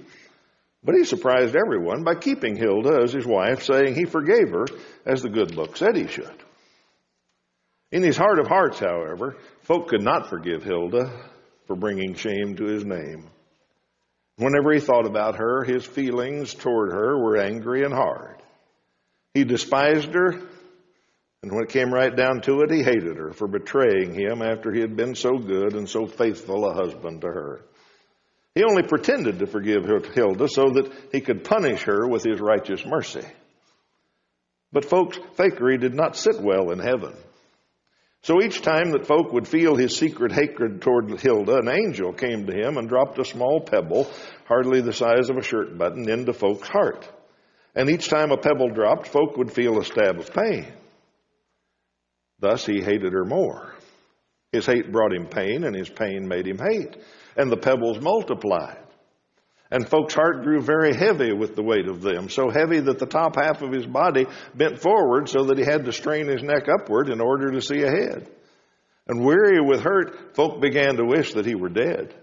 But 0.83 0.95
he 0.95 1.05
surprised 1.05 1.55
everyone 1.55 2.03
by 2.03 2.15
keeping 2.15 2.57
Hilda 2.57 2.99
as 3.01 3.13
his 3.13 3.25
wife, 3.25 3.63
saying 3.63 3.95
he 3.95 4.03
forgave 4.03 4.49
her 4.49 4.65
as 5.05 5.21
the 5.21 5.29
good 5.29 5.55
book 5.55 5.77
said 5.77 5.95
he 5.95 6.07
should. 6.07 6.35
In 7.93 8.03
his 8.03 8.17
heart 8.17 8.39
of 8.39 8.47
hearts, 8.47 8.79
however, 8.79 9.37
Fouke 9.65 9.87
could 9.87 10.03
not 10.03 10.29
forgive 10.29 10.63
Hilda 10.63 11.09
for 11.65 11.77
bringing 11.77 12.13
shame 12.13 12.57
to 12.57 12.65
his 12.65 12.83
name. 12.83 13.29
Whenever 14.35 14.73
he 14.73 14.81
thought 14.81 15.07
about 15.07 15.37
her, 15.37 15.63
his 15.63 15.85
feelings 15.85 16.53
toward 16.53 16.91
her 16.91 17.17
were 17.17 17.37
angry 17.37 17.85
and 17.85 17.93
hard. 17.93 18.35
He 19.33 19.45
despised 19.45 20.13
her 20.13 20.41
and 21.41 21.51
when 21.53 21.63
it 21.63 21.69
came 21.69 21.93
right 21.93 22.13
down 22.13 22.41
to 22.41 22.61
it, 22.61 22.71
he 22.71 22.83
hated 22.83 23.17
her 23.17 23.31
for 23.31 23.47
betraying 23.47 24.13
him 24.13 24.41
after 24.41 24.73
he 24.73 24.81
had 24.81 24.97
been 24.97 25.15
so 25.15 25.37
good 25.37 25.73
and 25.73 25.87
so 25.87 26.05
faithful 26.05 26.65
a 26.65 26.73
husband 26.73 27.21
to 27.21 27.27
her. 27.27 27.61
He 28.55 28.63
only 28.63 28.83
pretended 28.83 29.39
to 29.39 29.47
forgive 29.47 29.85
Hilda 29.85 30.49
so 30.49 30.69
that 30.71 30.91
he 31.13 31.21
could 31.21 31.45
punish 31.45 31.83
her 31.83 32.07
with 32.07 32.23
his 32.23 32.41
righteous 32.41 32.85
mercy. 32.85 33.25
But 34.73 34.85
Fouke's, 34.85 35.17
fakery 35.37 35.79
did 35.79 35.93
not 35.93 36.17
sit 36.17 36.41
well 36.41 36.71
in 36.71 36.79
heaven. 36.79 37.15
So 38.23 38.41
each 38.41 38.61
time 38.61 38.91
that 38.91 39.05
Fouke 39.05 39.31
would 39.31 39.47
feel 39.47 39.77
his 39.77 39.95
secret 39.95 40.33
hatred 40.33 40.81
toward 40.81 41.21
Hilda, 41.21 41.59
an 41.59 41.69
angel 41.69 42.11
came 42.11 42.47
to 42.47 42.53
him 42.53 42.77
and 42.77 42.89
dropped 42.89 43.17
a 43.17 43.23
small 43.23 43.61
pebble, 43.61 44.11
hardly 44.45 44.81
the 44.81 44.91
size 44.91 45.29
of 45.29 45.37
a 45.37 45.41
shirt 45.41 45.77
button, 45.77 46.09
into 46.09 46.33
Fouke's 46.33 46.67
heart. 46.67 47.09
And 47.75 47.89
each 47.89 48.09
time 48.09 48.31
a 48.31 48.37
pebble 48.37 48.71
dropped, 48.71 49.07
Fouke 49.07 49.37
would 49.37 49.53
feel 49.53 49.79
a 49.79 49.85
stab 49.85 50.19
of 50.19 50.33
pain. 50.33 50.67
Thus 52.39 52.65
he 52.65 52.81
hated 52.81 53.13
her 53.13 53.25
more. 53.25 53.73
His 54.51 54.65
hate 54.65 54.91
brought 54.91 55.13
him 55.13 55.27
pain, 55.27 55.63
and 55.63 55.75
his 55.75 55.89
pain 55.89 56.27
made 56.27 56.47
him 56.47 56.57
hate. 56.57 56.95
And 57.35 57.51
the 57.51 57.57
pebbles 57.57 57.99
multiplied. 57.99 58.83
And 59.71 59.85
Fouke's 59.85 60.15
heart 60.15 60.43
grew 60.43 60.61
very 60.61 60.95
heavy 60.95 61.31
with 61.31 61.55
the 61.55 61.61
weight 61.61 61.87
of 61.87 62.01
them, 62.01 62.29
so 62.29 62.49
heavy 62.49 62.79
that 62.79 62.97
the 62.97 63.05
top 63.05 63.35
half 63.35 63.61
of 63.61 63.71
his 63.71 63.85
body 63.85 64.25
bent 64.55 64.79
forward 64.79 65.29
so 65.29 65.43
that 65.45 65.59
he 65.59 65.63
had 65.63 65.85
to 65.85 65.93
strain 65.93 66.27
his 66.27 66.41
neck 66.41 66.67
upward 66.67 67.09
in 67.09 67.21
order 67.21 67.51
to 67.51 67.61
see 67.61 67.83
ahead. 67.83 68.27
And 69.07 69.23
weary 69.23 69.61
with 69.61 69.81
hurt, 69.81 70.35
Fouke 70.35 70.59
began 70.59 70.95
to 70.95 71.05
wish 71.05 71.33
that 71.33 71.45
he 71.45 71.53
were 71.53 71.69
dead. 71.69 72.15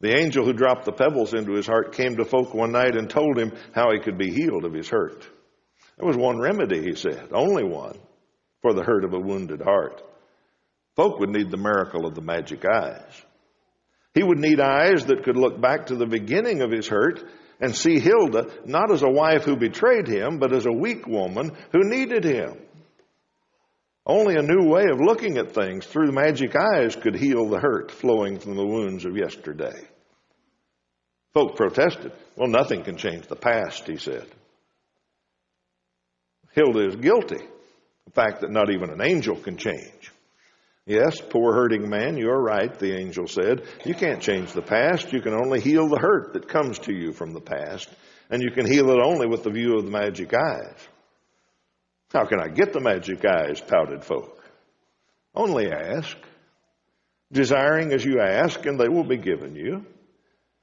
The 0.00 0.16
angel 0.16 0.44
who 0.44 0.52
dropped 0.52 0.84
the 0.84 0.92
pebbles 0.92 1.34
into 1.34 1.54
his 1.54 1.66
heart 1.66 1.92
came 1.92 2.16
to 2.16 2.24
Fouke 2.24 2.54
one 2.54 2.70
night 2.70 2.94
and 2.94 3.10
told 3.10 3.36
him 3.36 3.52
how 3.74 3.90
he 3.90 3.98
could 3.98 4.18
be 4.18 4.32
healed 4.32 4.64
of 4.64 4.72
his 4.72 4.88
hurt. 4.88 5.26
There 5.96 6.06
was 6.06 6.16
one 6.16 6.38
remedy, 6.38 6.80
he 6.80 6.94
said, 6.94 7.30
only 7.32 7.64
one 7.64 7.98
for 8.62 8.74
the 8.74 8.82
hurt 8.82 9.04
of 9.04 9.14
a 9.14 9.20
wounded 9.20 9.62
heart. 9.62 10.02
Fouke 10.96 11.20
would 11.20 11.30
need 11.30 11.50
the 11.50 11.56
miracle 11.56 12.06
of 12.06 12.14
the 12.14 12.20
magic 12.20 12.64
eyes. 12.64 13.22
He 14.14 14.22
would 14.22 14.38
need 14.38 14.60
eyes 14.60 15.06
that 15.06 15.22
could 15.22 15.36
look 15.36 15.60
back 15.60 15.86
to 15.86 15.94
the 15.94 16.06
beginning 16.06 16.60
of 16.60 16.72
his 16.72 16.88
hurt 16.88 17.22
and 17.60 17.74
see 17.74 18.00
Hilda 18.00 18.50
not 18.64 18.90
as 18.92 19.02
a 19.02 19.10
wife 19.10 19.44
who 19.44 19.56
betrayed 19.56 20.08
him, 20.08 20.38
but 20.38 20.52
as 20.52 20.66
a 20.66 20.72
weak 20.72 21.06
woman 21.06 21.56
who 21.72 21.88
needed 21.88 22.24
him. 22.24 22.56
Only 24.04 24.36
a 24.36 24.42
new 24.42 24.68
way 24.68 24.84
of 24.90 25.00
looking 25.00 25.36
at 25.36 25.52
things 25.52 25.86
through 25.86 26.12
magic 26.12 26.56
eyes 26.56 26.96
could 26.96 27.14
heal 27.14 27.48
the 27.48 27.60
hurt 27.60 27.90
flowing 27.92 28.38
from 28.38 28.56
the 28.56 28.66
wounds 28.66 29.04
of 29.04 29.16
yesterday. 29.16 29.86
Fouke 31.34 31.56
protested. 31.56 32.12
Well, 32.34 32.48
nothing 32.48 32.82
can 32.82 32.96
change 32.96 33.26
the 33.26 33.36
past, 33.36 33.86
he 33.86 33.98
said. 33.98 34.26
Hilda 36.52 36.88
is 36.88 36.96
guilty 36.96 37.46
the 38.08 38.22
fact 38.22 38.40
that 38.40 38.50
not 38.50 38.70
even 38.70 38.88
an 38.88 39.02
angel 39.02 39.36
can 39.36 39.58
change. 39.58 40.12
Yes, 40.86 41.20
poor 41.20 41.52
hurting 41.52 41.90
man, 41.90 42.16
you 42.16 42.30
are 42.30 42.42
right, 42.42 42.76
the 42.78 42.98
angel 42.98 43.26
said. 43.26 43.64
You 43.84 43.94
can't 43.94 44.22
change 44.22 44.52
the 44.52 44.62
past. 44.62 45.12
You 45.12 45.20
can 45.20 45.34
only 45.34 45.60
heal 45.60 45.88
the 45.88 45.98
hurt 45.98 46.32
that 46.32 46.48
comes 46.48 46.78
to 46.80 46.94
you 46.94 47.12
from 47.12 47.34
the 47.34 47.42
past. 47.42 47.86
And 48.30 48.42
you 48.42 48.50
can 48.50 48.64
heal 48.64 48.88
it 48.90 49.04
only 49.04 49.26
with 49.26 49.42
the 49.42 49.50
view 49.50 49.76
of 49.76 49.84
the 49.84 49.90
magic 49.90 50.32
eyes. 50.32 50.88
How 52.14 52.24
can 52.24 52.40
I 52.40 52.48
get 52.48 52.72
the 52.72 52.80
magic 52.80 53.22
eyes? 53.26 53.60
pouted 53.60 54.00
Fouke. 54.00 54.40
Only 55.34 55.70
ask. 55.70 56.16
Desiring 57.30 57.92
as 57.92 58.02
you 58.02 58.22
ask, 58.22 58.64
and 58.64 58.80
they 58.80 58.88
will 58.88 59.04
be 59.04 59.18
given 59.18 59.54
you. 59.54 59.84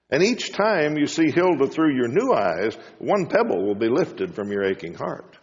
And 0.10 0.24
each 0.24 0.52
time 0.52 0.98
you 0.98 1.06
see 1.06 1.30
Hilda 1.30 1.68
through 1.68 1.96
your 1.96 2.08
new 2.08 2.34
eyes, 2.34 2.76
one 2.98 3.28
pebble 3.28 3.64
will 3.64 3.76
be 3.76 3.90
lifted 3.90 4.34
from 4.34 4.52
your 4.52 4.64
aching 4.64 4.96
heart. 4.96 5.38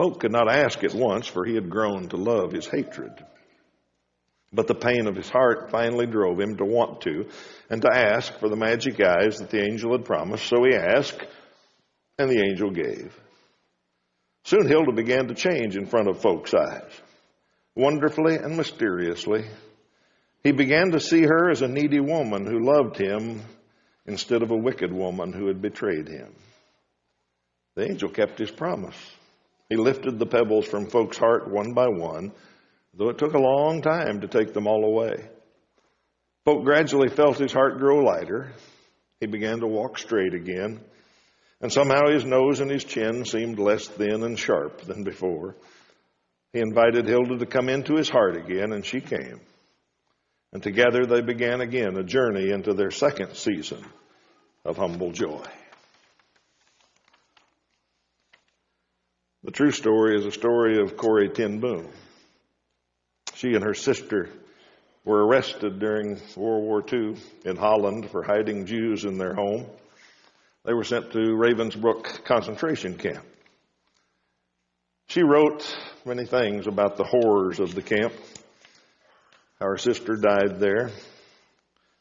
Fouke 0.00 0.20
could 0.20 0.32
not 0.32 0.50
ask 0.50 0.82
at 0.82 0.94
once, 0.94 1.26
for 1.26 1.44
he 1.44 1.54
had 1.54 1.68
grown 1.68 2.08
to 2.08 2.16
love 2.16 2.52
his 2.52 2.66
hatred. 2.66 3.12
But 4.50 4.66
the 4.66 4.74
pain 4.74 5.06
of 5.06 5.14
his 5.14 5.28
heart 5.28 5.70
finally 5.70 6.06
drove 6.06 6.40
him 6.40 6.56
to 6.56 6.64
want 6.64 7.02
to 7.02 7.28
and 7.68 7.82
to 7.82 7.94
ask 7.94 8.32
for 8.38 8.48
the 8.48 8.56
magic 8.56 8.98
eyes 8.98 9.36
that 9.36 9.50
the 9.50 9.62
angel 9.62 9.92
had 9.92 10.06
promised. 10.06 10.46
So 10.46 10.64
he 10.64 10.74
asked, 10.74 11.20
and 12.18 12.30
the 12.30 12.42
angel 12.42 12.70
gave. 12.70 13.14
Soon 14.44 14.66
Hilda 14.66 14.92
began 14.92 15.28
to 15.28 15.34
change 15.34 15.76
in 15.76 15.84
front 15.84 16.08
of 16.08 16.22
Fouke's 16.22 16.54
eyes. 16.54 16.92
Wonderfully 17.76 18.36
and 18.36 18.56
mysteriously, 18.56 19.44
he 20.42 20.52
began 20.52 20.92
to 20.92 21.00
see 21.00 21.24
her 21.24 21.50
as 21.50 21.60
a 21.60 21.68
needy 21.68 22.00
woman 22.00 22.46
who 22.46 22.64
loved 22.64 22.96
him 22.96 23.42
instead 24.06 24.42
of 24.42 24.50
a 24.50 24.56
wicked 24.56 24.94
woman 24.94 25.34
who 25.34 25.48
had 25.48 25.60
betrayed 25.60 26.08
him. 26.08 26.34
The 27.74 27.84
angel 27.84 28.08
kept 28.08 28.38
his 28.38 28.50
promise. 28.50 28.96
He 29.70 29.76
lifted 29.76 30.18
the 30.18 30.26
pebbles 30.26 30.66
from 30.66 30.86
Fouke's 30.86 31.16
heart 31.16 31.48
one 31.48 31.72
by 31.74 31.86
one, 31.86 32.32
though 32.92 33.08
it 33.08 33.18
took 33.18 33.34
a 33.34 33.40
long 33.40 33.80
time 33.80 34.20
to 34.20 34.28
take 34.28 34.52
them 34.52 34.66
all 34.66 34.84
away. 34.84 35.28
Fouke 36.44 36.64
gradually 36.64 37.08
felt 37.08 37.38
his 37.38 37.52
heart 37.52 37.78
grow 37.78 37.98
lighter. 37.98 38.52
He 39.20 39.26
began 39.26 39.60
to 39.60 39.68
walk 39.68 39.96
straight 39.96 40.34
again, 40.34 40.80
and 41.60 41.72
somehow 41.72 42.08
his 42.08 42.24
nose 42.24 42.58
and 42.58 42.70
his 42.70 42.82
chin 42.82 43.24
seemed 43.24 43.60
less 43.60 43.86
thin 43.86 44.24
and 44.24 44.36
sharp 44.36 44.80
than 44.82 45.04
before. 45.04 45.54
He 46.52 46.58
invited 46.58 47.06
Hilda 47.06 47.38
to 47.38 47.46
come 47.46 47.68
into 47.68 47.94
his 47.94 48.08
heart 48.08 48.36
again, 48.36 48.72
and 48.72 48.84
she 48.84 49.00
came. 49.00 49.40
And 50.52 50.62
together 50.62 51.06
they 51.06 51.20
began 51.20 51.60
again 51.60 51.96
a 51.96 52.02
journey 52.02 52.50
into 52.50 52.74
their 52.74 52.90
second 52.90 53.36
season 53.36 53.84
of 54.64 54.76
humble 54.76 55.12
joy. 55.12 55.44
The 59.42 59.50
true 59.50 59.72
story 59.72 60.18
is 60.18 60.26
a 60.26 60.32
story 60.32 60.78
of 60.82 60.98
Corrie 60.98 61.30
ten 61.30 61.60
Boom. 61.60 61.88
She 63.34 63.54
and 63.54 63.64
her 63.64 63.72
sister 63.72 64.28
were 65.02 65.26
arrested 65.26 65.78
during 65.78 66.20
World 66.36 66.62
War 66.62 66.84
II 66.92 67.16
in 67.46 67.56
Holland 67.56 68.10
for 68.10 68.22
hiding 68.22 68.66
Jews 68.66 69.06
in 69.06 69.16
their 69.16 69.32
home. 69.34 69.64
They 70.66 70.74
were 70.74 70.84
sent 70.84 71.12
to 71.12 71.18
Ravensbrück 71.18 72.22
concentration 72.24 72.98
camp. 72.98 73.24
She 75.08 75.22
wrote 75.22 75.74
many 76.04 76.26
things 76.26 76.66
about 76.66 76.98
the 76.98 77.04
horrors 77.04 77.60
of 77.60 77.74
the 77.74 77.80
camp. 77.80 78.12
Our 79.58 79.78
sister 79.78 80.16
died 80.16 80.60
there. 80.60 80.90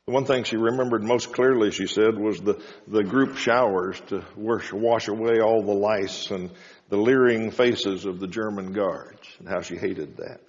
The 0.10 0.16
one 0.16 0.26
thing 0.26 0.44
she 0.44 0.58
remembered 0.58 1.04
most 1.04 1.34
clearly, 1.34 1.70
she 1.70 1.86
said, 1.86 2.18
was 2.18 2.42
the, 2.42 2.60
the 2.88 3.04
group 3.04 3.38
showers 3.38 4.02
to 4.08 4.26
wash, 4.36 4.74
wash 4.74 5.08
away 5.08 5.38
all 5.40 5.62
the 5.62 5.72
lice 5.72 6.32
and 6.32 6.50
the 6.90 6.98
leering 6.98 7.52
faces 7.52 8.06
of 8.06 8.20
the 8.20 8.26
German 8.26 8.74
guards 8.74 9.22
and 9.38 9.48
how 9.48 9.62
she 9.62 9.76
hated 9.76 10.18
that. 10.18 10.40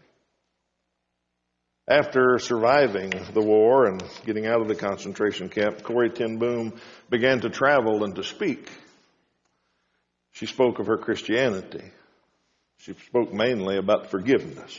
After 1.87 2.39
surviving 2.39 3.11
the 3.35 3.43
war 3.43 3.85
and 3.85 4.03
getting 4.25 4.47
out 4.47 4.63
of 4.63 4.69
the 4.69 4.75
concentration 4.75 5.51
camp, 5.51 5.83
Corrie 5.83 6.09
ten 6.09 6.39
Boom 6.39 6.73
began 7.11 7.41
to 7.41 7.51
travel 7.51 8.03
and 8.03 8.15
to 8.17 8.25
speak. 8.25 8.67
She 10.33 10.47
spoke 10.47 10.79
of 10.79 10.87
her 10.87 10.97
Christianity. 10.97 11.85
She 12.79 12.95
spoke 13.09 13.31
mainly 13.31 13.77
about 13.77 14.11
forgiveness. 14.11 14.75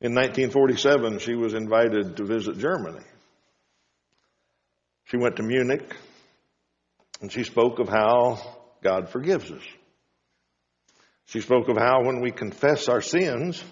In 0.00 0.14
1947, 0.14 1.18
she 1.18 1.34
was 1.34 1.54
invited 1.54 2.18
to 2.18 2.24
visit 2.24 2.58
Germany. 2.58 3.02
She 5.06 5.16
went 5.16 5.36
to 5.36 5.42
Munich 5.42 5.94
and 7.20 7.30
she 7.30 7.44
spoke 7.44 7.78
of 7.78 7.88
how 7.88 8.38
God 8.82 9.08
forgives 9.10 9.50
us. 9.50 9.62
She 11.26 11.40
spoke 11.40 11.68
of 11.68 11.76
how 11.76 12.04
when 12.04 12.20
we 12.20 12.30
confess 12.30 12.88
our 12.88 13.00
sins, 13.00 13.62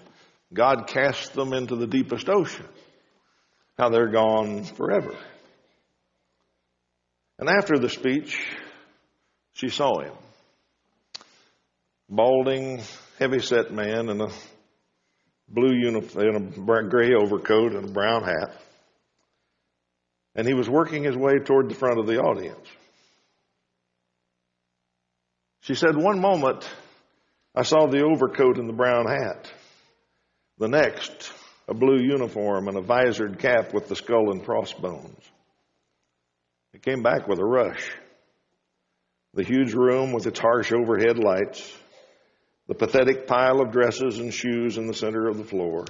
God 0.53 0.87
casts 0.87 1.29
them 1.29 1.53
into 1.53 1.75
the 1.75 1.87
deepest 1.87 2.29
ocean, 2.29 2.65
how 3.77 3.89
they're 3.89 4.11
gone 4.11 4.63
forever. 4.63 5.15
And 7.37 7.49
after 7.49 7.77
the 7.77 7.89
speech, 7.89 8.37
she 9.53 9.69
saw 9.69 9.99
him. 9.99 10.13
Balding, 12.09 12.81
heavy 13.19 13.39
set 13.39 13.71
man 13.71 14.09
in 14.09 14.21
a 14.21 14.29
blue 15.49 15.73
uniform, 15.73 16.27
in 16.27 16.35
a 16.35 16.89
gray 16.89 17.13
overcoat 17.13 17.73
and 17.73 17.89
a 17.89 17.91
brown 17.91 18.23
hat 18.23 18.61
and 20.35 20.47
he 20.47 20.53
was 20.53 20.69
working 20.69 21.03
his 21.03 21.15
way 21.15 21.39
toward 21.39 21.69
the 21.69 21.75
front 21.75 21.99
of 21.99 22.07
the 22.07 22.19
audience. 22.19 22.67
She 25.61 25.75
said, 25.75 25.95
One 25.95 26.19
moment 26.19 26.69
I 27.55 27.63
saw 27.63 27.87
the 27.87 28.03
overcoat 28.03 28.57
and 28.57 28.67
the 28.67 28.73
brown 28.73 29.07
hat. 29.07 29.51
The 30.57 30.67
next, 30.67 31.31
a 31.67 31.73
blue 31.73 31.99
uniform 31.99 32.67
and 32.67 32.77
a 32.77 32.81
visored 32.81 33.39
cap 33.39 33.73
with 33.73 33.87
the 33.87 33.95
skull 33.95 34.31
and 34.31 34.43
crossbones. 34.43 35.23
It 36.73 36.81
came 36.81 37.01
back 37.01 37.27
with 37.27 37.39
a 37.39 37.45
rush. 37.45 37.89
The 39.33 39.43
huge 39.43 39.73
room 39.73 40.11
with 40.11 40.27
its 40.27 40.39
harsh 40.39 40.71
overhead 40.71 41.17
lights, 41.17 41.73
the 42.67 42.75
pathetic 42.75 43.27
pile 43.27 43.61
of 43.61 43.71
dresses 43.71 44.19
and 44.19 44.33
shoes 44.33 44.77
in 44.77 44.87
the 44.87 44.93
center 44.93 45.27
of 45.27 45.37
the 45.37 45.43
floor, 45.43 45.85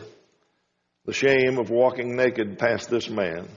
the 1.06 1.14
shame 1.14 1.58
of 1.58 1.70
walking 1.70 2.16
naked 2.16 2.58
past 2.58 2.90
this 2.90 3.10
man 3.10 3.48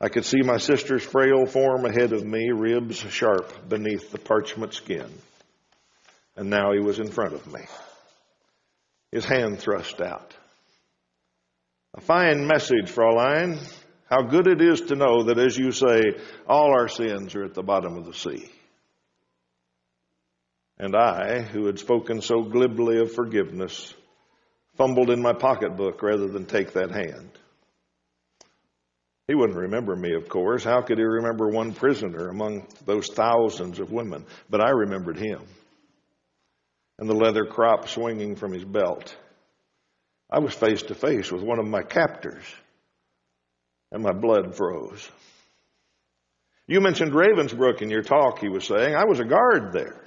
I 0.00 0.08
could 0.08 0.24
see 0.24 0.42
my 0.42 0.58
sister's 0.58 1.02
frail 1.02 1.44
form 1.46 1.84
ahead 1.84 2.12
of 2.12 2.24
me, 2.24 2.50
ribs 2.50 2.98
sharp 2.98 3.68
beneath 3.68 4.12
the 4.12 4.18
parchment 4.18 4.74
skin. 4.74 5.10
And 6.36 6.50
now 6.50 6.72
he 6.72 6.78
was 6.78 7.00
in 7.00 7.10
front 7.10 7.34
of 7.34 7.52
me, 7.52 7.62
his 9.10 9.24
hand 9.24 9.58
thrust 9.58 10.00
out. 10.00 10.36
A 11.94 12.00
fine 12.00 12.46
message, 12.46 12.90
Fraulein. 12.90 13.58
How 14.08 14.22
good 14.22 14.46
it 14.46 14.62
is 14.62 14.82
to 14.82 14.94
know 14.94 15.24
that, 15.24 15.38
as 15.38 15.58
you 15.58 15.72
say, 15.72 16.00
all 16.46 16.72
our 16.72 16.88
sins 16.88 17.34
are 17.34 17.44
at 17.44 17.54
the 17.54 17.62
bottom 17.62 17.96
of 17.96 18.06
the 18.06 18.14
sea. 18.14 18.48
And 20.78 20.94
I, 20.94 21.42
who 21.42 21.66
had 21.66 21.78
spoken 21.78 22.22
so 22.22 22.42
glibly 22.42 23.00
of 23.00 23.12
forgiveness, 23.12 23.92
fumbled 24.76 25.10
in 25.10 25.20
my 25.20 25.32
pocketbook 25.32 26.02
rather 26.02 26.28
than 26.28 26.46
take 26.46 26.72
that 26.72 26.90
hand. 26.90 27.37
He 29.28 29.34
wouldn't 29.34 29.58
remember 29.58 29.94
me, 29.94 30.14
of 30.14 30.28
course. 30.28 30.64
How 30.64 30.80
could 30.80 30.98
he 30.98 31.04
remember 31.04 31.48
one 31.48 31.72
prisoner 31.74 32.28
among 32.28 32.66
those 32.86 33.08
thousands 33.08 33.78
of 33.78 33.92
women? 33.92 34.24
But 34.50 34.60
I 34.60 34.70
remembered 34.70 35.18
him 35.18 35.42
and 36.98 37.08
the 37.08 37.14
leather 37.14 37.44
crop 37.44 37.88
swinging 37.88 38.36
from 38.36 38.52
his 38.52 38.64
belt. 38.64 39.14
I 40.30 40.40
was 40.40 40.52
face 40.52 40.82
to 40.84 40.94
face 40.94 41.30
with 41.30 41.42
one 41.42 41.58
of 41.58 41.66
my 41.66 41.82
captors, 41.82 42.44
and 43.92 44.02
my 44.02 44.12
blood 44.12 44.56
froze. 44.56 45.08
You 46.66 46.80
mentioned 46.80 47.12
Ravensbrück 47.12 47.80
in 47.80 47.88
your 47.88 48.02
talk, 48.02 48.40
he 48.40 48.48
was 48.48 48.66
saying. 48.66 48.94
I 48.94 49.04
was 49.04 49.20
a 49.20 49.24
guard 49.24 49.72
there. 49.72 49.98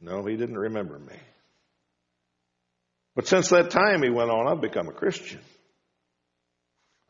No, 0.00 0.26
he 0.26 0.36
didn't 0.36 0.58
remember 0.58 0.98
me. 0.98 1.16
But 3.14 3.28
since 3.28 3.48
that 3.50 3.70
time, 3.70 4.02
he 4.02 4.10
went 4.10 4.30
on, 4.30 4.48
I've 4.48 4.60
become 4.60 4.88
a 4.88 4.92
Christian. 4.92 5.40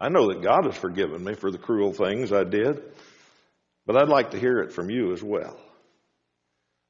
I 0.03 0.09
know 0.09 0.33
that 0.33 0.43
God 0.43 0.65
has 0.65 0.77
forgiven 0.77 1.23
me 1.23 1.35
for 1.35 1.53
the 1.53 1.59
cruel 1.59 1.93
things 1.93 2.33
I 2.33 2.43
did, 2.43 2.83
but 3.87 3.97
I'd 3.97 4.09
like 4.09 4.33
to 4.33 4.39
hear 4.39 4.59
it 4.59 4.73
from 4.73 4.91
you 4.91 5.13
as 5.13 5.23
well. 5.23 5.57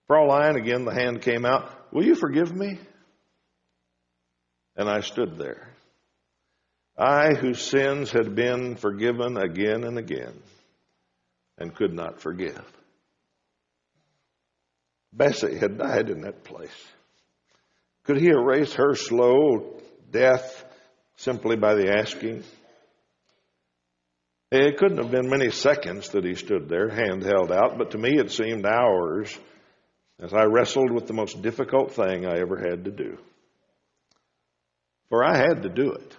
Fraulein, 0.09 0.57
again, 0.57 0.87
the 0.87 0.95
hand 0.95 1.21
came 1.21 1.45
out. 1.45 1.71
Will 1.93 2.07
you 2.07 2.15
forgive 2.15 2.57
me? 2.57 2.79
And 4.77 4.89
I 4.89 5.03
stood 5.03 5.37
there. 5.37 5.69
I, 6.97 7.35
whose 7.35 7.61
sins 7.61 8.11
had 8.11 8.35
been 8.35 8.77
forgiven 8.77 9.37
again 9.37 9.85
and 9.85 9.99
again, 9.99 10.33
and 11.59 11.75
could 11.75 11.93
not 11.93 12.23
forgive. 12.23 12.65
Betsie 15.13 15.59
had 15.59 15.77
died 15.77 16.09
in 16.09 16.23
that 16.23 16.45
place. 16.45 16.71
Could 18.05 18.17
he 18.17 18.29
erase 18.29 18.73
her 18.73 18.95
slow 18.95 19.83
death 20.11 20.65
simply 21.17 21.57
by 21.57 21.75
the 21.75 21.95
asking? 21.95 22.43
It 24.55 24.77
couldn't 24.77 24.99
have 24.99 25.11
been 25.11 25.31
many 25.31 25.51
seconds 25.51 26.11
that 26.11 26.27
he 26.27 26.35
stood 26.35 26.69
there, 26.69 26.91
hand 26.91 27.23
held 27.23 27.51
out, 27.51 27.79
but 27.79 27.93
to 27.93 27.99
me 27.99 28.19
it 28.19 28.31
seemed 28.31 28.67
hours 28.67 29.35
as 30.21 30.35
I 30.35 30.45
wrestled 30.45 30.93
with 30.93 31.07
the 31.07 31.15
most 31.15 31.41
difficult 31.41 31.93
thing 31.93 32.27
I 32.27 32.39
ever 32.39 32.59
had 32.59 32.85
to 32.85 32.91
do. 32.91 33.17
For 35.09 35.25
I 35.25 35.39
had 35.39 35.63
to 35.63 35.71
do 35.71 35.93
it. 35.93 36.17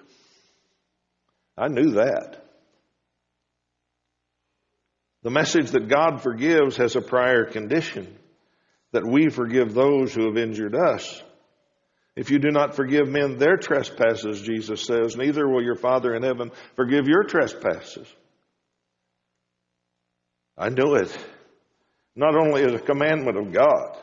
I 1.55 1.67
knew 1.67 1.91
that. 1.91 2.43
The 5.21 5.29
message 5.29 5.69
that 5.69 5.87
God 5.87 6.23
forgives 6.23 6.77
has 6.77 6.95
a 6.95 7.01
prior 7.01 7.45
condition 7.45 8.17
that 8.93 9.05
we 9.05 9.29
forgive 9.29 9.75
those 9.75 10.11
who 10.11 10.25
have 10.25 10.37
injured 10.37 10.73
us. 10.73 11.21
If 12.15 12.31
you 12.31 12.39
do 12.39 12.49
not 12.49 12.75
forgive 12.75 13.07
men 13.07 13.37
their 13.37 13.57
trespasses, 13.57 14.41
Jesus 14.41 14.81
says, 14.81 15.15
neither 15.15 15.47
will 15.47 15.63
your 15.63 15.75
Father 15.75 16.15
in 16.15 16.23
heaven 16.23 16.51
forgive 16.75 17.07
your 17.07 17.25
trespasses. 17.25 18.07
I 20.57 20.69
know 20.69 20.95
it, 20.95 21.15
not 22.15 22.35
only 22.35 22.63
as 22.63 22.73
a 22.73 22.79
commandment 22.79 23.37
of 23.37 23.51
God, 23.51 23.97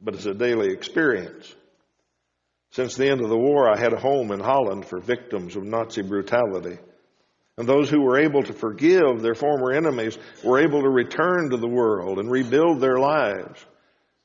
but 0.00 0.16
as 0.16 0.26
a 0.26 0.34
daily 0.34 0.72
experience. 0.72 1.54
Since 2.70 2.96
the 2.96 3.10
end 3.10 3.20
of 3.20 3.28
the 3.28 3.36
war, 3.36 3.70
I 3.70 3.78
had 3.78 3.92
a 3.92 4.00
home 4.00 4.32
in 4.32 4.40
Holland 4.40 4.86
for 4.86 4.98
victims 4.98 5.56
of 5.56 5.64
Nazi 5.64 6.02
brutality. 6.02 6.78
And 7.58 7.68
those 7.68 7.90
who 7.90 8.00
were 8.00 8.18
able 8.18 8.42
to 8.42 8.54
forgive 8.54 9.20
their 9.20 9.34
former 9.34 9.72
enemies 9.72 10.16
were 10.42 10.58
able 10.58 10.80
to 10.80 10.88
return 10.88 11.50
to 11.50 11.58
the 11.58 11.68
world 11.68 12.18
and 12.18 12.30
rebuild 12.30 12.80
their 12.80 12.98
lives, 12.98 13.62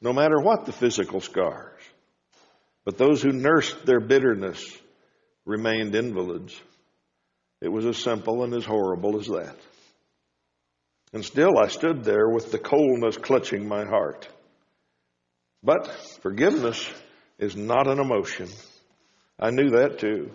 no 0.01 0.13
matter 0.13 0.39
what 0.39 0.65
the 0.65 0.71
physical 0.71 1.19
scars. 1.19 1.81
But 2.85 2.97
those 2.97 3.21
who 3.21 3.33
nursed 3.33 3.85
their 3.85 3.99
bitterness 3.99 4.63
remained 5.45 5.93
invalids. 5.93 6.57
It 7.59 7.67
was 7.67 7.85
as 7.85 7.97
simple 7.97 8.45
and 8.45 8.53
as 8.53 8.63
horrible 8.63 9.19
as 9.19 9.27
that. 9.27 9.57
And 11.17 11.25
still 11.25 11.57
I 11.57 11.67
stood 11.67 12.03
there 12.03 12.29
with 12.29 12.51
the 12.51 12.59
coldness 12.59 13.17
clutching 13.17 13.67
my 13.67 13.85
heart. 13.85 14.29
But 15.63 15.87
forgiveness 16.21 16.87
is 17.39 17.55
not 17.55 17.87
an 17.87 17.99
emotion. 17.99 18.49
I 19.39 19.49
knew 19.49 19.71
that 19.71 19.97
too. 19.97 20.29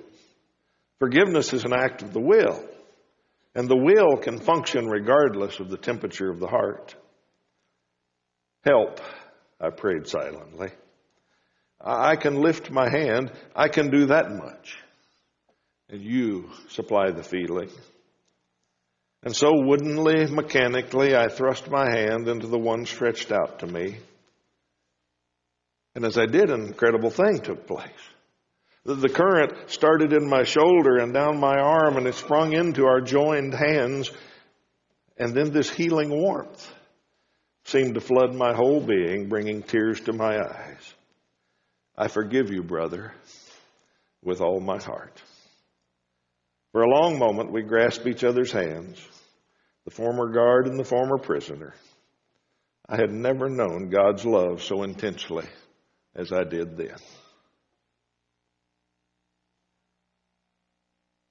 Forgiveness 0.98 1.52
is 1.52 1.62
an 1.62 1.72
act 1.72 2.02
of 2.02 2.12
the 2.12 2.20
will, 2.20 2.68
and 3.54 3.68
the 3.68 3.76
will 3.76 4.16
can 4.16 4.40
function 4.40 4.88
regardless 4.88 5.60
of 5.60 5.70
the 5.70 5.76
temperature 5.76 6.28
of 6.28 6.40
the 6.40 6.48
heart. 6.48 6.96
Help, 8.64 9.00
I 9.60 9.70
prayed 9.70 10.08
silently. 10.08 10.70
I 11.80 12.16
can 12.16 12.42
lift 12.42 12.72
my 12.72 12.90
hand. 12.90 13.30
I 13.54 13.68
can 13.68 13.88
do 13.90 14.06
that 14.06 14.32
much. 14.32 14.78
And 15.88 16.02
you 16.02 16.50
supply 16.70 17.12
the 17.12 17.22
feeling. 17.22 17.70
And 19.24 19.34
so 19.34 19.50
woodenly, 19.52 20.26
mechanically, 20.26 21.14
I 21.14 21.28
thrust 21.28 21.70
my 21.70 21.88
hand 21.88 22.26
into 22.28 22.48
the 22.48 22.58
one 22.58 22.86
stretched 22.86 23.30
out 23.30 23.60
to 23.60 23.66
me. 23.66 23.98
And 25.94 26.04
as 26.04 26.18
I 26.18 26.26
did, 26.26 26.50
an 26.50 26.66
incredible 26.66 27.10
thing 27.10 27.40
took 27.40 27.66
place. 27.66 27.88
The 28.84 29.08
current 29.08 29.70
started 29.70 30.12
in 30.12 30.28
my 30.28 30.42
shoulder 30.42 30.96
and 30.98 31.14
down 31.14 31.38
my 31.38 31.56
arm 31.56 31.96
and 31.96 32.06
it 32.06 32.14
sprung 32.14 32.52
into 32.52 32.86
our 32.86 33.00
joined 33.00 33.54
hands. 33.54 34.10
And 35.16 35.34
then 35.34 35.52
this 35.52 35.70
healing 35.70 36.10
warmth 36.10 36.68
seemed 37.64 37.94
to 37.94 38.00
flood 38.00 38.34
my 38.34 38.54
whole 38.54 38.80
being, 38.80 39.28
bringing 39.28 39.62
tears 39.62 40.00
to 40.00 40.12
my 40.12 40.36
eyes. 40.36 40.94
I 41.96 42.08
forgive 42.08 42.50
you, 42.50 42.64
brother, 42.64 43.12
with 44.24 44.40
all 44.40 44.58
my 44.58 44.82
heart. 44.82 45.22
For 46.72 46.82
a 46.82 46.90
long 46.90 47.18
moment, 47.18 47.52
we 47.52 47.62
grasped 47.62 48.06
each 48.06 48.24
other's 48.24 48.50
hands, 48.50 48.98
the 49.84 49.90
former 49.90 50.28
guard 50.28 50.66
and 50.66 50.78
the 50.78 50.84
former 50.84 51.18
prisoner. 51.18 51.74
I 52.88 52.96
had 52.96 53.10
never 53.10 53.48
known 53.48 53.90
God's 53.90 54.24
love 54.24 54.62
so 54.62 54.82
intensely 54.82 55.46
as 56.14 56.32
I 56.32 56.44
did 56.44 56.76
then. 56.76 56.96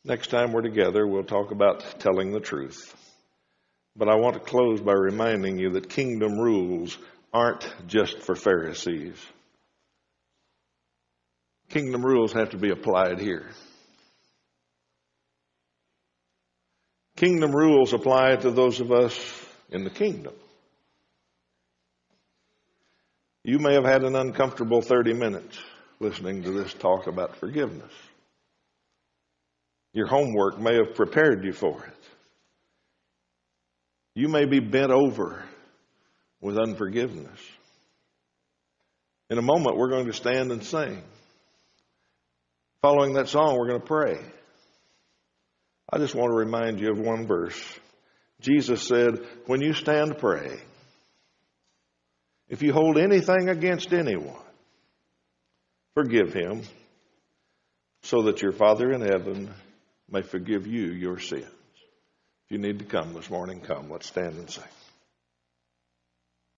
Next 0.04 0.28
time 0.28 0.52
we're 0.52 0.62
together, 0.62 1.06
we'll 1.06 1.24
talk 1.24 1.52
about 1.52 2.00
telling 2.00 2.32
the 2.32 2.40
truth. 2.40 2.96
But 3.96 4.10
I 4.10 4.16
want 4.16 4.34
to 4.34 4.40
close 4.40 4.82
by 4.82 4.94
reminding 4.94 5.60
you 5.60 5.72
that 5.72 5.90
kingdom 5.90 6.40
rules 6.40 6.98
aren't 7.34 7.72
just 7.88 8.20
for 8.24 8.36
Pharisees. 8.36 9.16
Kingdom 11.70 12.04
rules 12.04 12.34
have 12.34 12.50
to 12.50 12.58
be 12.58 12.72
applied 12.72 13.20
here. 13.20 13.46
Kingdom 17.22 17.56
rules 17.56 17.94
apply 17.94 18.36
to 18.38 18.50
those 18.50 18.80
of 18.80 18.92
us 18.92 19.16
in 19.70 19.84
the 19.84 19.92
kingdom. 19.92 20.34
You 23.44 23.60
may 23.60 23.76
have 23.76 23.84
had 23.84 24.04
an 24.04 24.16
uncomfortable 24.16 24.82
30 24.82 25.14
minutes 25.14 25.56
listening 26.00 26.42
to 26.42 26.52
this 26.52 26.74
talk 26.74 27.06
about 27.06 27.36
forgiveness. 27.36 27.92
Your 29.94 30.08
homework 30.08 30.60
may 30.60 30.74
have 30.74 30.96
prepared 30.96 31.46
you 31.46 31.54
for 31.54 31.86
it. 31.86 32.04
You 34.16 34.28
may 34.28 34.46
be 34.46 34.60
bent 34.60 34.92
over 34.92 35.44
with 36.42 36.58
unforgiveness. 36.58 37.40
In 39.30 39.38
a 39.38 39.44
moment, 39.44 39.78
we're 39.78 39.92
going 39.92 40.08
to 40.08 40.14
stand 40.14 40.52
and 40.52 40.64
sing. 40.64 41.04
Following 42.82 43.14
that 43.14 43.30
song, 43.30 43.60
we're 43.60 43.68
going 43.68 43.82
to 43.82 43.86
pray. 43.86 44.18
I 45.92 45.98
just 45.98 46.16
want 46.16 46.32
to 46.32 46.36
remind 46.36 46.80
you 46.80 46.92
of 46.92 47.00
one 47.00 47.28
verse. 47.28 47.62
Jesus 48.40 48.88
said, 48.88 49.20
When 49.46 49.62
you 49.62 49.74
stand 49.74 50.18
praying, 50.18 50.62
if 52.48 52.62
you 52.62 52.74
hold 52.74 52.98
anything 52.98 53.50
against 53.50 53.94
anyone, 53.94 54.36
forgive 55.94 56.34
him 56.34 56.64
so 58.04 58.24
that 58.24 58.42
your 58.42 58.52
Father 58.52 58.92
in 58.92 59.02
heaven 59.02 59.54
may 60.10 60.22
forgive 60.22 60.66
you 60.66 60.92
your 60.92 61.20
sins. 61.20 61.46
If 62.46 62.52
you 62.52 62.58
need 62.58 62.80
to 62.80 62.86
come 62.86 63.14
this 63.14 63.30
morning, 63.30 63.62
come. 63.62 63.90
Let's 63.90 64.08
stand 64.08 64.36
and 64.36 64.50
sing. 64.50 64.64